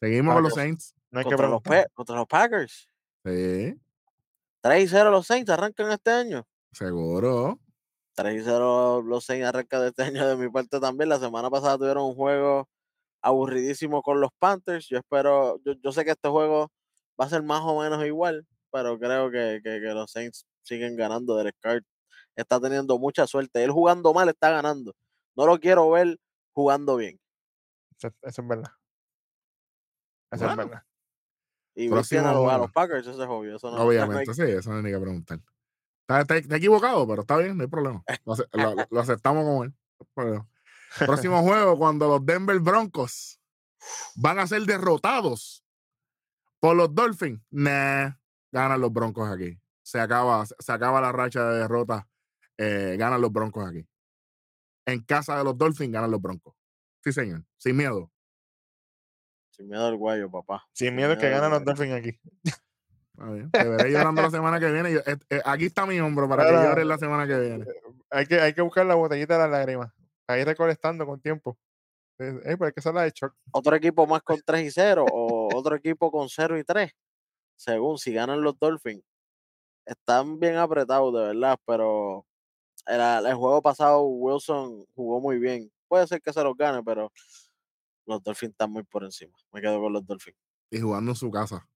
[0.00, 0.54] Seguimos con los.
[0.54, 0.94] Saints.
[1.12, 1.84] no hay que Contra los, preguntar.
[1.86, 2.88] Pe- contra los Packers.
[3.24, 3.80] Sí,
[4.62, 6.44] 3 y 0 los Saints arrancan este año.
[6.72, 7.60] seguro.
[8.16, 11.08] 3 y 0 los Saints arrancan este año de mi parte también.
[11.08, 12.68] La semana pasada tuvieron un juego
[13.22, 14.88] aburridísimo con los Panthers.
[14.88, 16.72] Yo espero, yo, yo sé que este juego
[17.20, 20.96] va a ser más o menos igual, pero creo que, que- que los Saints siguen
[20.96, 21.36] ganando.
[21.36, 21.82] Derek Carr
[22.36, 23.62] está teniendo mucha suerte.
[23.64, 24.94] Él jugando mal está ganando.
[25.36, 26.18] No lo quiero ver
[26.52, 27.18] jugando bien.
[27.98, 28.70] Eso, eso es verdad.
[30.30, 30.62] Eso Bueno.
[30.62, 30.82] es verdad.
[31.74, 32.58] Y Próximo a los, a juego.
[32.58, 33.56] los Packers, eso es obvio.
[33.56, 35.40] Eso no, Obviamente, sí, eso no hay ni que preguntar.
[36.02, 38.02] Está, está- está equivocado, pero está bien, no hay problema.
[38.26, 39.72] Lo, ace- lo- lo- lo aceptamos como él.
[40.98, 43.38] Próximo juego, cuando los Denver Broncos
[44.16, 45.64] van a ser derrotados
[46.58, 47.40] por los Dolphins.
[47.50, 48.10] Nah,
[48.52, 49.58] ganan los Broncos aquí.
[49.82, 52.04] Se acaba, se acaba la racha de derrotas.
[52.58, 53.86] eh, ganan los Broncos aquí.
[54.86, 56.54] En casa de los Dolphins ganan los Broncos.
[57.02, 57.42] Sí, señor.
[57.56, 58.10] Sin miedo.
[59.50, 60.66] Sin miedo al guayo, papá.
[60.72, 61.64] Sin miedo que miedo, ganan los.
[61.64, 62.20] Dolphins aquí.
[63.52, 64.92] Te veré llorando la semana que viene.
[64.92, 67.66] Yo- eh, eh, aquí está mi hombro para que llores la semana que viene.
[68.10, 69.92] Hay que, hay que buscar la botellita de las lágrimas.
[70.26, 71.58] Ahí recolectando con tiempo.
[72.18, 73.34] Eh, eh, pero hay que hacerla de shock.
[73.52, 76.92] otro equipo más con 3 y 0 o otro equipo con 0 y 3.
[77.60, 79.04] Según si ganan los Dolphins.
[79.84, 82.24] Están bien apretados, de verdad, pero
[82.86, 85.70] el, el juego pasado Wilson jugó muy bien.
[85.86, 87.12] Puede ser que se los gane, pero
[88.06, 89.36] los Dolphins están muy por encima.
[89.52, 90.38] Me quedo con los Dolphins.
[90.70, 91.68] Y jugando en su casa.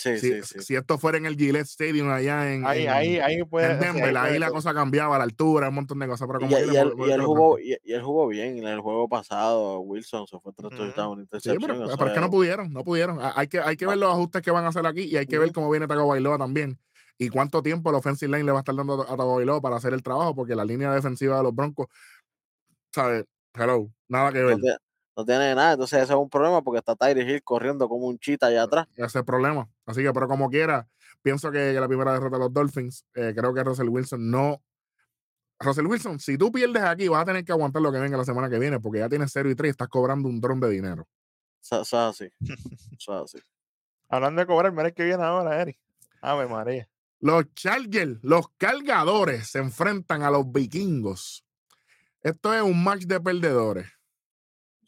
[0.00, 0.60] Sí, si, sí, sí.
[0.60, 3.66] si esto fuera en el Gillette Stadium allá en, Ahí, en- ahí, ahí puede.
[3.72, 6.28] en sí, Denver, ahí, puede la cosa cambiaba, la altura, un montón de cosas.
[6.28, 8.58] Pero Y, como y él, jugó, y, él jugó bien.
[8.58, 10.76] En el juego pasado, Wilson se fue tras Ujú.
[10.84, 11.58] touchdown, Sí, intercepción.
[11.60, 13.20] pero, es que no pudieron, no pudieron.
[13.20, 15.26] Ha- Hay que, hay que ver los ajustes que van a hacer aquí y hay
[15.26, 16.78] que ver cómo viene Tago Bailoa también.
[17.18, 19.74] Y cuánto tiempo el offensive line le va a estar dando a Tago Bailoa para
[19.74, 21.88] hacer el trabajo, porque la línea defensiva de los Broncos,
[22.94, 23.24] ¿sabes?
[23.54, 24.58] Hello, nada que ver.
[24.58, 24.76] no,
[25.18, 25.72] no tiene nada.
[25.72, 28.86] Entonces, ese es un problema porque está Tyree Hill corriendo como un chita allá atrás.
[28.94, 29.68] Ese es el problema.
[29.84, 30.86] Así que, pero como quiera,
[31.22, 34.62] pienso que, que la primera derrota de los Dolphins, eh, creo que Russell Wilson no.
[35.58, 38.24] Russell Wilson, si tú pierdes aquí, vas a tener que aguantar lo que venga la
[38.24, 40.70] semana que viene, porque ya tienes 0 y 3 y estás cobrando un dron de
[40.70, 41.08] dinero.
[41.60, 42.32] Eso, es así.
[42.96, 43.44] Eso es así.
[44.08, 45.76] Hablando de cobrar, mira que viene ahora, Eri.
[46.22, 46.88] Ave María.
[47.18, 51.44] Los Chargers, los cargadores, se enfrentan a los vikingos.
[52.22, 53.97] Esto es un match de perdedores.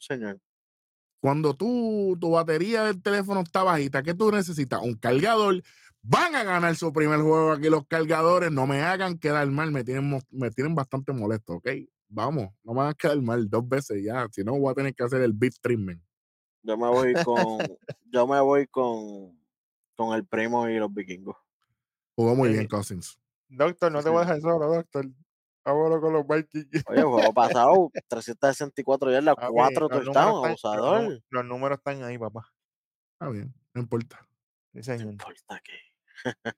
[0.01, 0.39] Señor.
[1.21, 4.81] Cuando tú, tu batería del teléfono está bajita, ¿qué tú necesitas?
[4.81, 5.61] Un cargador.
[6.01, 8.51] Van a ganar su primer juego aquí los cargadores.
[8.51, 9.71] No me hagan quedar mal.
[9.71, 11.69] Me tienen, me tienen bastante molesto, ¿ok?
[12.09, 14.27] Vamos, no me hagan quedar mal dos veces ya.
[14.31, 16.01] Si no, voy a tener que hacer el beef treatment.
[16.63, 17.59] Yo me voy con.
[18.11, 19.39] yo me voy con.
[19.95, 21.35] Con el primo y los vikingos.
[22.15, 23.19] Jugó muy Eh, bien Cousins.
[23.47, 25.05] Doctor, no te voy a dejar solo, doctor.
[25.63, 26.83] Vámonos con los Vikings.
[26.87, 31.23] Oye, juego pasado, 364 yardas, Papi, 4 los números touchdowns, están- los abusador.
[31.29, 32.47] Los números están ahí, papá.
[33.13, 34.27] Está bien, no importa.
[34.73, 35.73] Sí, No importa qué.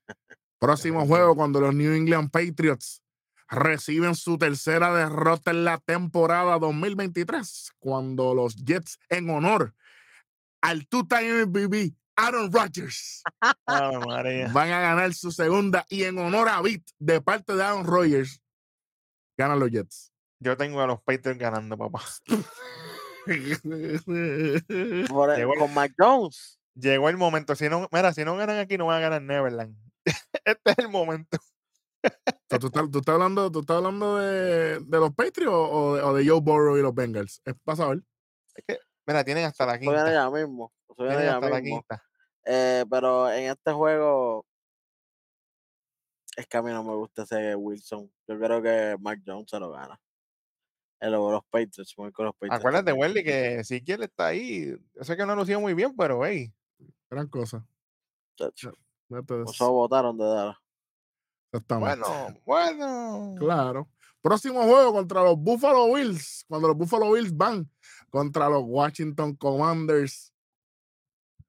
[0.58, 3.02] Próximo juego cuando los New England Patriots
[3.48, 9.74] reciben su tercera derrota en la temporada 2023, cuando los Jets en honor
[10.62, 13.22] al two-time MVP Aaron Rodgers
[14.06, 14.48] María.
[14.52, 18.40] van a ganar su segunda y en honor a Beat de parte de Aaron Rodgers
[19.36, 20.12] ganan los Jets.
[20.40, 22.02] Yo tengo a los Patriots ganando, papá.
[25.08, 26.58] Por el- Llegó con Mac Jones.
[26.74, 27.54] Llegó el momento.
[27.54, 29.76] Si no, mira, si no ganan aquí, no van a ganar Neverland.
[30.44, 31.38] este es el momento.
[32.04, 32.10] O
[32.50, 36.02] sea, ¿tú, estás, tú estás hablando, tú estás hablando de, de los Patriots o de,
[36.02, 37.40] o de Joe Burrow y los Bengals?
[37.44, 38.00] Es para saber.
[39.06, 40.30] Mira, tienen hasta la quinta.
[40.30, 40.72] mismo.
[40.96, 42.04] Tienen ya hasta la quinta.
[42.44, 44.44] Eh, pero en este juego
[46.36, 48.10] es que a mí no me gusta ese Wilson.
[48.26, 50.00] Yo creo que Mac Jones se lo gana.
[51.00, 52.58] El de los Patriots, voy con los Patriots.
[52.58, 52.92] Acuérdate.
[52.92, 54.76] Welly, que si quiere está ahí.
[54.94, 56.52] Yo sé que no ha lucido muy bien, pero hey.
[57.10, 57.64] Gran cosa.
[58.38, 59.72] Eso.
[59.72, 60.56] votaron de dar.
[61.52, 62.04] Exactamente.
[62.04, 63.34] Bueno, bueno.
[63.38, 63.88] Claro.
[64.20, 66.44] Próximo juego contra los Buffalo Bills.
[66.48, 67.70] Cuando los Buffalo Bills van
[68.10, 70.33] contra los Washington Commanders.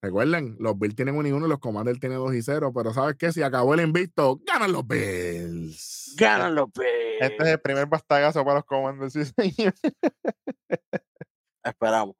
[0.06, 2.72] Recuerden, los Bills tienen 1 y 1 y los Commanders tienen 2 y 0.
[2.76, 3.32] Pero ¿sabes qué?
[3.32, 6.14] Si acabó el invicto, ganan los Bills.
[6.16, 7.50] ¡Ganan los Este es Bills!
[7.50, 9.14] el primer bastagazo para los comandos.
[9.14, 9.74] Sí, señor.
[11.64, 12.16] Esperamos.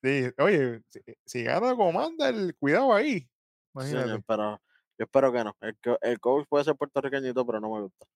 [0.00, 3.28] Sí, oye, si, si gana Commander, cuidado ahí.
[3.74, 4.22] Imagínate.
[4.24, 4.62] pero
[4.96, 5.56] yo espero que no.
[5.60, 8.06] El, el coach puede ser puertorriqueñito, pero no me gusta.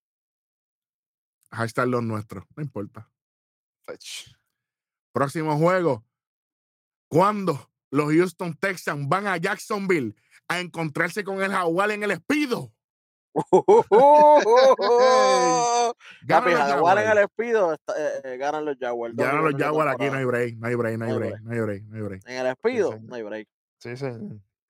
[1.51, 2.45] Hashtag los nuestros.
[2.55, 3.11] No importa.
[5.13, 6.05] Próximo juego.
[7.09, 10.17] ¿Cuándo los Houston Texans van a Jacksonville
[10.49, 12.73] a encontrarse con el Jaguar en el Espido?
[16.29, 17.79] Los Jaguar en el Espido eh,
[18.25, 19.17] eh, ganan los Jaguars.
[19.17, 21.61] Ganan los Jaguars aquí, no hay break, no hay break, no hay break, no hay
[21.61, 22.23] break, no hay break.
[22.27, 23.49] En el Espido, no hay break.
[23.79, 24.07] Sí, sí.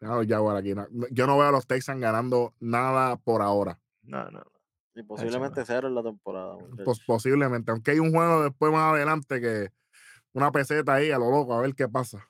[0.00, 0.74] Ganan los Jaguars aquí.
[1.10, 3.80] Yo no veo a los Texans ganando nada por ahora.
[4.02, 4.42] No, no.
[4.94, 6.56] Y posiblemente cero en la temporada.
[7.06, 9.70] posiblemente, aunque hay un juego después más adelante que
[10.32, 12.26] una peseta ahí a lo loco, a ver qué pasa.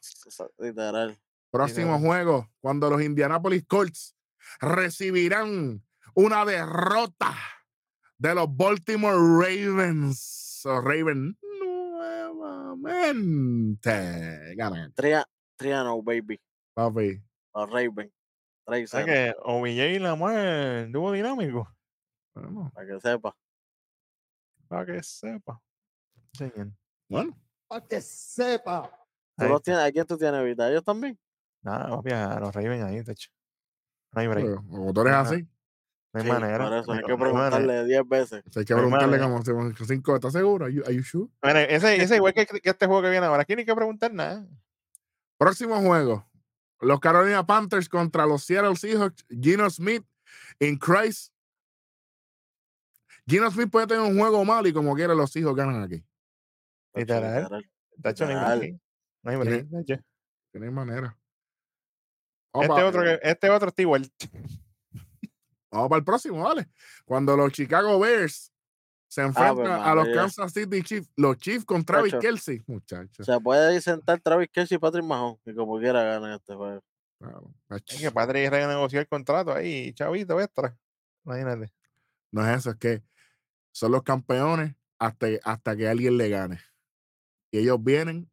[0.59, 1.17] Literal.
[1.51, 2.07] Próximo Literal.
[2.07, 4.17] juego, cuando los Indianapolis Colts
[4.61, 5.83] recibirán
[6.15, 7.35] una derrota
[8.19, 10.63] de los Baltimore Ravens.
[10.65, 13.35] Los Ravens nuevamente
[14.55, 15.27] ganan, Tria,
[15.57, 16.41] Triano, baby.
[16.75, 17.23] papi.
[17.55, 18.13] Los Ravens.
[18.65, 21.69] O sea 3-0, que OBJ y Lamar, dúo dinámico.
[22.33, 23.37] Bueno, para que sepa.
[24.69, 25.61] Para que sepa.
[27.09, 27.37] Bueno,
[27.73, 28.91] Para que sepa.
[29.39, 30.69] ¿Tú los tienes, ¿A quién tú tienes ahorita?
[30.71, 31.19] ¿Ellos también?
[31.63, 33.31] Nada, papi, a los Ravens ahí, techo.
[34.13, 34.45] No hay break.
[34.45, 35.23] pero como tú eres Ajá.
[35.23, 35.49] así,
[36.13, 36.65] No hay Sí, manera.
[36.69, 38.43] Por eso no hay que preguntarle 10 veces.
[38.55, 40.67] hay que preguntarle como si- cinco, ¿estás seguro?
[40.67, 41.31] Are you, are you sure?
[41.43, 43.41] Mira, ese, ese igual que, que este juego que viene ahora.
[43.41, 44.47] Aquí no hay que preguntar nada.
[45.39, 46.29] Próximo juego.
[46.81, 49.25] Los Carolina Panthers contra los Seattle Seahawks.
[49.31, 50.05] Gino Smith
[50.61, 51.33] en Christ.
[53.27, 56.05] Gino Smith puede tener un juego malo y como quiera los Seahawks ganan aquí.
[56.95, 57.43] Literal.
[57.43, 57.71] literal.
[58.03, 58.59] Tacho, no hay Literal.
[58.59, 58.81] break.
[59.23, 59.85] No hay
[60.53, 61.19] Tiene- manera.
[62.55, 64.11] Este Vamos otro, que- este otro está igual.
[65.71, 66.69] para el próximo, ¿vale?
[67.07, 68.53] Cuando los Chicago Bears
[69.09, 70.21] se enfrentan a los María.
[70.23, 72.21] Kansas City Chiefs, los Chiefs con Travis Tacho.
[72.21, 73.25] Kelsey, muchachos.
[73.25, 76.83] Se puede sentar Travis Kelsey y Patrick Mahon, que como quiera ganan este juego.
[77.19, 80.77] Claro, Es que Patrick renegoció el contrato ahí, chavito, extra.
[81.25, 81.73] Imagínate.
[82.33, 83.03] No es eso, es que
[83.71, 86.61] son los campeones hasta, hasta que alguien le gane.
[87.53, 88.29] Y ellos vienen.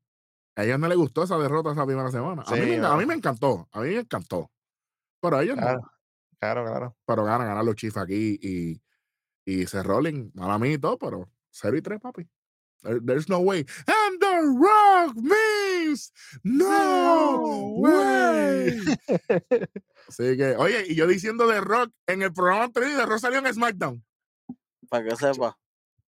[0.56, 2.42] A ellos no les gustó esa derrota esa primera semana.
[2.46, 3.68] A, mí, me, a mí me encantó.
[3.72, 4.50] A mí me encantó.
[5.22, 5.62] Pero a ellos no.
[5.64, 5.82] Claro,
[6.40, 6.98] claro, claro.
[7.06, 8.82] Pero ganan, ganan los Chiefs aquí y,
[9.46, 10.32] y se rolling.
[10.34, 12.28] Mala mía y todo, pero 0 y 3, papi.
[12.82, 13.66] There- there's no way.
[13.88, 16.14] And the rock means
[16.44, 18.80] no No way.
[20.08, 23.20] Así que, oye, y yo diciendo de rock en el programa anterior, y de rock
[23.20, 24.04] salió en SmackDown.
[24.90, 25.58] Para que sepa.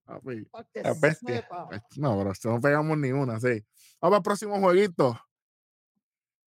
[0.10, 0.48] Papi,
[0.84, 1.48] La bestia.
[1.98, 3.64] No, pero si no pegamos ni una, sí.
[4.02, 5.20] Vamos al próximo jueguito.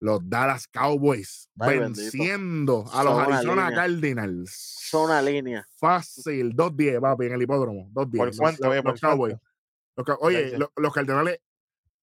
[0.01, 2.01] Los Dallas Cowboys Ay, bendito.
[2.01, 3.75] venciendo a los Arizona línea.
[3.75, 4.51] Cardinals.
[4.89, 5.67] Son una línea.
[5.75, 7.89] Fácil, 2-10, papi, en el hipódromo.
[7.91, 8.17] 2-10.
[8.17, 8.81] ¿Por cuánto, los- oye?
[8.81, 9.35] ¿Por los Cowboys.
[9.97, 11.39] Los oye, los Cardenales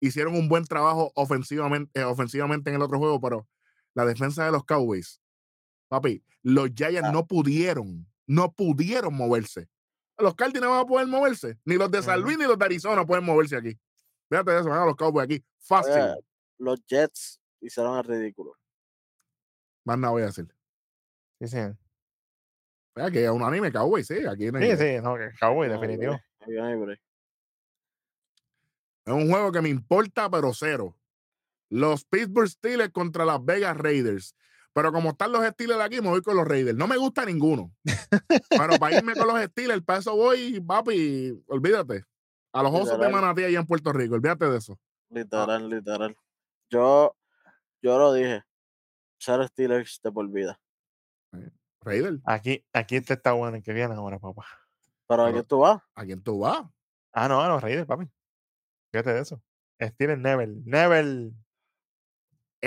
[0.01, 3.49] hicieron un buen trabajo ofensivamente, eh, ofensivamente en el otro juego, pero
[3.95, 5.23] la defensa de los Cowboys,
[5.89, 7.13] papi, los Giants Ah.
[7.13, 9.71] no pudieron, no pudieron moverse.
[10.19, 11.59] Los Cardinals van a poder moverse.
[11.65, 12.21] Ni los de San.
[12.21, 13.79] Luis ni los de Arizona pueden moverse aquí.
[14.29, 15.45] Fíjate eso, van a los Cowboys aquí.
[15.59, 15.93] Fácil.
[15.93, 16.25] Oye,
[16.59, 18.57] los Jets hicieron el ridículo.
[19.85, 20.47] Más nada voy a decir.
[21.41, 21.59] Sí, sí.
[22.95, 24.25] Vea que es un anime Cowboys, sí.
[24.27, 26.19] Aquí no hay Sí, sí, no, que Cowboy, No definitivo.
[26.47, 26.93] no.
[26.93, 26.99] Es
[29.13, 30.97] un juego que me importa, pero cero.
[31.69, 34.35] Los Pittsburgh Steelers contra las Vegas Raiders.
[34.77, 36.77] Pero como están los Steelers aquí, me voy con los Raiders.
[36.77, 37.75] No me gusta ninguno.
[38.51, 42.05] Pero para irme con los Steelers, para eso voy, papi, olvídate.
[42.53, 43.13] A los osos de Literal.
[43.13, 44.79] Manatí allá en Puerto Rico, olvídate de eso.
[45.09, 46.15] Literal, literal.
[46.69, 47.17] Yo,
[47.81, 48.43] yo lo dije.
[49.19, 50.61] Cero Steelers de por vida.
[51.81, 54.45] Raiders, Aquí, aquí este está bueno el que viene ahora, papá.
[55.09, 55.81] Pero ¿a quién tú vas?
[55.95, 56.67] ¿a quién tú vas?
[57.15, 58.11] Ah, no, a los Raiders, papi.
[58.93, 59.43] Fíjate de eso.
[59.81, 60.61] Steven Neville.
[60.67, 61.33] Neville.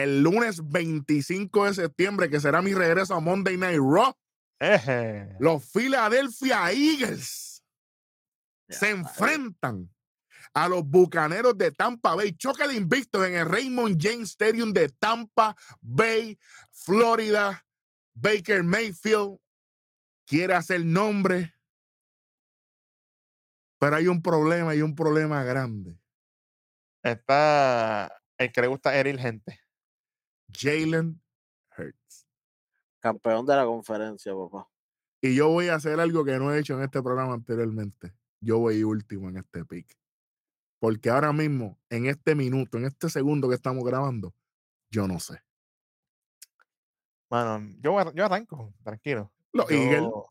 [0.03, 4.13] El lunes 25 de septiembre, que será mi regreso a Monday Night Raw,
[4.59, 5.35] Eje.
[5.39, 7.63] los Philadelphia Eagles
[8.67, 9.09] Ya, se madre.
[9.09, 9.93] enfrentan
[10.53, 12.33] a los Bucaneros de Tampa Bay.
[12.33, 16.37] Choque de invictos en el Raymond James Stadium de Tampa Bay,
[16.71, 17.65] Florida.
[18.13, 19.37] Baker Mayfield
[20.25, 21.53] quiere hacer nombre,
[23.79, 25.97] pero hay un problema, hay un problema grande.
[27.01, 29.59] Está el que le gusta herir gente.
[30.51, 31.21] Jalen
[31.77, 32.27] Hurts.
[32.99, 34.67] Campeón de la conferencia, papá.
[35.21, 38.13] Y yo voy a hacer algo que no he hecho en este programa anteriormente.
[38.41, 39.97] Yo voy último en este pick.
[40.79, 44.33] Porque ahora mismo, en este minuto, en este segundo que estamos grabando,
[44.89, 45.41] yo no sé.
[47.29, 49.31] Mano, yo, yo arranco, tranquilo.
[49.51, 50.01] Los Eagles.
[50.01, 50.25] Yo-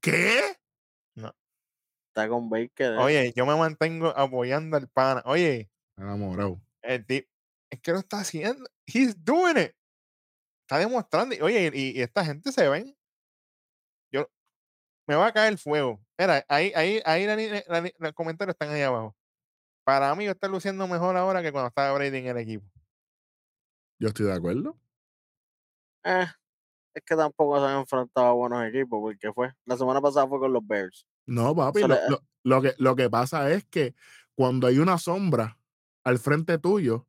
[0.00, 0.56] ¿Qué?
[2.08, 2.94] Está con Baker.
[2.94, 2.98] eh.
[2.98, 5.22] Oye, yo me mantengo apoyando al pana.
[5.26, 6.60] Oye, Enamorado.
[6.82, 7.28] el tip,
[7.70, 8.68] es que lo está haciendo.
[8.86, 9.74] He's doing it.
[10.62, 11.36] Está demostrando.
[11.44, 12.96] Oye, y, y esta gente se ven.
[14.12, 14.26] Yo
[15.08, 16.00] me va a caer el fuego.
[16.18, 19.16] Mira, ahí, ahí, ahí la la los comentarios están ahí abajo.
[19.84, 22.66] para mí está luciendo mejor ahora que cuando estaba Brady en el equipo.
[23.98, 24.78] Yo estoy de acuerdo.
[26.04, 26.26] Eh,
[26.94, 29.52] es que tampoco se han enfrentado a buenos equipos, porque fue.
[29.66, 31.06] La semana pasada fue con los Bears.
[31.26, 31.82] No, papi,
[32.44, 33.94] lo que, lo que pasa es que
[34.34, 35.58] cuando hay una sombra
[36.04, 37.06] al frente tuyo,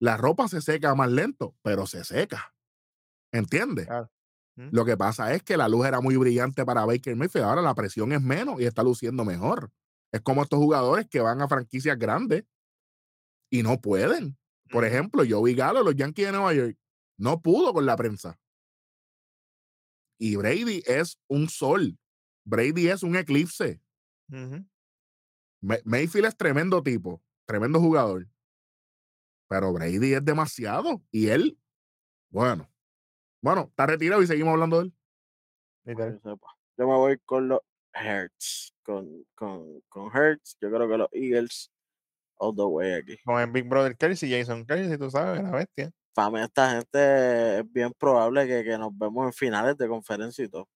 [0.00, 2.54] la ropa se seca más lento, pero se seca.
[3.32, 3.86] ¿Entiendes?
[3.86, 4.10] Claro.
[4.56, 4.68] Mm.
[4.72, 7.74] Lo que pasa es que la luz era muy brillante para Baker Mayfield, ahora la
[7.74, 9.70] presión es menos y está luciendo mejor.
[10.12, 12.44] Es como estos jugadores que van a franquicias grandes
[13.50, 14.36] y no pueden.
[14.70, 16.76] Por ejemplo, Joey Galo, los Yankees de Nueva York,
[17.18, 18.38] no pudo con la prensa.
[20.18, 21.98] Y Brady es un sol.
[22.44, 23.80] Brady es un eclipse.
[25.60, 28.26] Mayfield es tremendo tipo, tremendo jugador.
[29.48, 31.02] Pero Brady es demasiado.
[31.10, 31.58] Y él,
[32.30, 32.68] bueno,
[33.42, 34.94] bueno, está retirado y seguimos hablando de él.
[35.86, 37.60] Yo me voy con los
[37.94, 38.72] Hertz.
[38.82, 40.56] Con, con, con Hertz.
[40.60, 41.70] Yo creo que los Eagles.
[42.36, 43.16] All the way aquí.
[43.24, 45.90] Con el Big Brother Kelsey, Jason Kelsey, tú sabes, la bestia.
[46.14, 50.44] Para mí, esta gente es bien probable que, que nos vemos en finales de conferencia
[50.44, 50.68] y todo.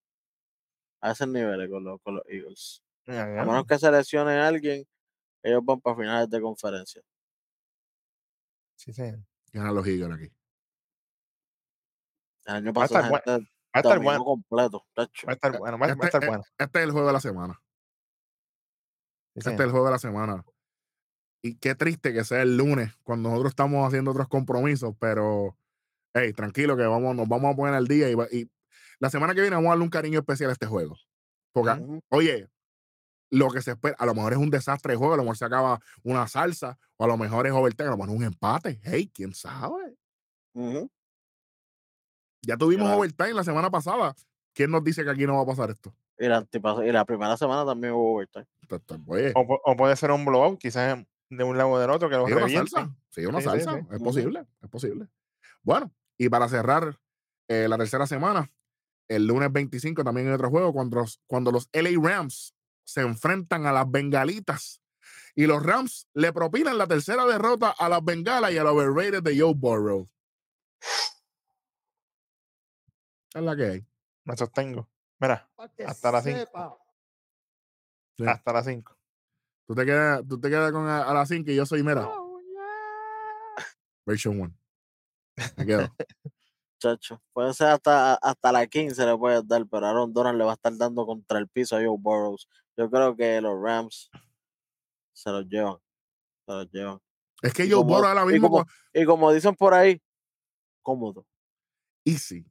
[1.00, 2.82] A esos niveles con los, con los Eagles.
[3.06, 3.44] Ya, A ya.
[3.44, 4.84] menos que se lesione a alguien,
[5.42, 7.02] ellos van para finales de conferencia.
[8.82, 9.02] Sí, sí.
[9.52, 10.32] Ganan los Eagles aquí.
[12.46, 14.24] El año Va a pasado estar esa bueno, gente Va a estar dominó bueno.
[14.24, 14.86] completo.
[14.94, 15.26] tacho.
[15.26, 15.78] Va a estar bueno.
[15.78, 16.42] Va, va a Este, estar bueno.
[16.58, 17.54] este es el juego de la semana.
[19.34, 20.44] Sí, Este es el juego de la semana.
[21.42, 25.56] Y qué triste que sea el lunes cuando nosotros estamos haciendo otros compromisos, pero
[26.14, 28.50] hey, tranquilo que vamos, nos vamos a poner al día y, va- y
[28.98, 30.96] la semana que viene vamos a darle un cariño especial a este juego.
[31.52, 32.48] Porque, oye,
[33.32, 35.38] lo que se espera, a lo mejor es un desastre de juego, a lo mejor
[35.38, 38.24] se acaba una salsa, o a lo mejor es overtime, a lo mejor es un
[38.24, 38.78] empate.
[38.84, 39.96] Hey, quién sabe.
[42.42, 42.98] Ya tuvimos Claro.
[42.98, 44.14] overtime la semana pasada.
[44.54, 45.94] ¿Quién nos dice que aquí no va a pasar esto?
[46.18, 46.46] Y, la
[46.86, 48.46] y la primera semana también hubo overtime.
[48.60, 50.98] Esto- esto- Oye, O, pu- o puede ser un blowout, quizás
[51.30, 52.68] de un lado o del otro, que los sí, una revienten.
[52.68, 52.96] salsa.
[53.08, 53.72] Sí, una Sí, salsa.
[53.72, 53.86] sí.
[53.92, 55.08] Es posible, es posible.
[55.62, 56.98] Bueno, y para cerrar
[57.48, 58.50] eh, la tercera semana,
[59.08, 62.54] el lunes 25 también hay otro juego cuando los, cuando los LA Rams
[62.84, 64.82] se enfrentan a las Bengalitas
[65.34, 69.38] y los Rams le propinan la tercera derrota a las Bengalas y al overrated de
[69.40, 70.08] Joe Burrow.
[73.34, 73.86] Es la que hay.
[74.24, 74.88] Me sostengo.
[75.18, 75.48] Mira,
[75.86, 76.38] Hasta las cinco.
[76.38, 76.78] sepa.
[78.18, 78.24] Sí.
[78.26, 78.94] hasta las 5.
[79.66, 82.06] Tú te quedas, tú te quedas con a, a las 5 y yo soy, mira,
[84.04, 84.54] version 1.
[85.56, 85.88] Me quedo.
[86.78, 90.50] Chacho, puede ser hasta, hasta la 15 le puedes dar, pero Aaron Donald le va
[90.50, 92.48] a estar dando contra el piso a Joe Burrows.
[92.76, 94.10] Yo creo que los Rams
[95.12, 95.76] se los llevan.
[96.46, 96.98] Se los llevan.
[97.42, 99.74] Es que Y Joe como- Burrow ahora y mismo como- con- Y como dicen por
[99.74, 100.00] ahí,
[100.82, 101.26] cómodo.
[102.04, 102.44] easy,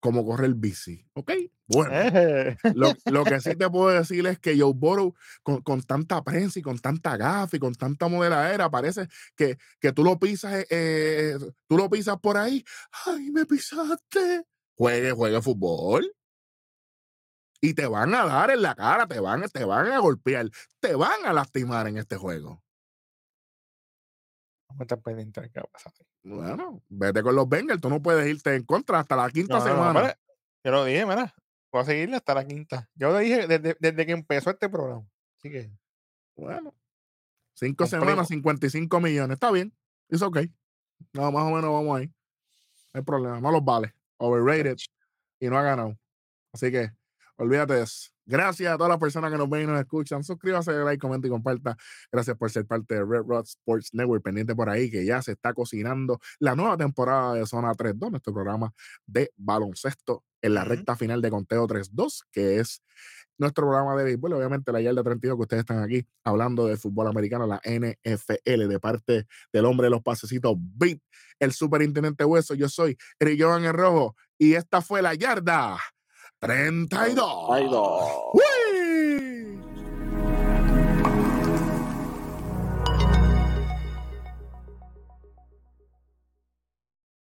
[0.00, 1.04] como corre el bici.
[1.14, 1.32] ¿Ok?
[1.66, 1.90] Bueno.
[1.92, 2.56] Eh.
[2.74, 6.58] Lo, lo que sí te puedo decir es que Joe Burrow, con, con tanta prensa
[6.58, 9.06] y con tanta gafa y con tanta modeladera, parece
[9.36, 11.36] que, que tú lo pisas, eh,
[11.66, 12.64] tú lo pisas por ahí.
[13.06, 14.44] ¡Ay, me pisaste!
[14.76, 16.10] Juegue, juegue fútbol.
[17.60, 20.48] Y te van a dar en la cara, te van, te van a golpear,
[20.80, 22.62] te van a lastimar en este juego.
[24.68, 25.92] Vamos a estar pendientes de qué va a pasar.
[26.22, 29.60] Bueno, vete con los Bengals, tú no puedes irte en contra hasta la quinta No,
[29.60, 30.18] no, no, semana.
[30.62, 31.34] yo lo dije, mira.
[31.70, 32.88] Voy a seguirle hasta la quinta.
[32.94, 35.06] Yo lo dije desde, desde que empezó este programa.
[35.36, 35.70] Así que,
[36.36, 36.74] Bueno,
[37.54, 39.34] cinco semanas, 55 millones.
[39.34, 39.76] Está bien.
[40.08, 40.38] Es ok.
[41.12, 42.06] No, más o menos vamos ahí.
[42.06, 42.14] No
[42.98, 43.40] hay problema.
[43.40, 43.94] No los vale.
[44.16, 44.76] Overrated.
[45.40, 45.98] Y no ha ganado.
[46.52, 46.90] Así que,
[47.38, 48.10] olvídate de eso.
[48.26, 50.22] Gracias a todas las personas que nos ven y nos escuchan.
[50.22, 51.78] Suscríbase, like, comenta y comparta.
[52.12, 54.22] Gracias por ser parte de Red Rod Sports Network.
[54.22, 58.34] Pendiente por ahí que ya se está cocinando la nueva temporada de Zona 3-2, nuestro
[58.34, 58.74] programa
[59.06, 62.82] de baloncesto en la recta final de Conteo 3-2, que es
[63.38, 67.06] nuestro programa de béisbol, obviamente la yarda 32 que ustedes están aquí hablando de fútbol
[67.06, 70.98] americano, la NFL, de parte del hombre de los pasecitos, Beat,
[71.38, 72.54] el superintendente Hueso.
[72.54, 75.78] Yo soy Eric Jovan el Rojo y esta fue la yarda
[76.40, 77.50] 32.
[77.50, 78.30] Ay, no.
[78.32, 78.67] ¡Uy!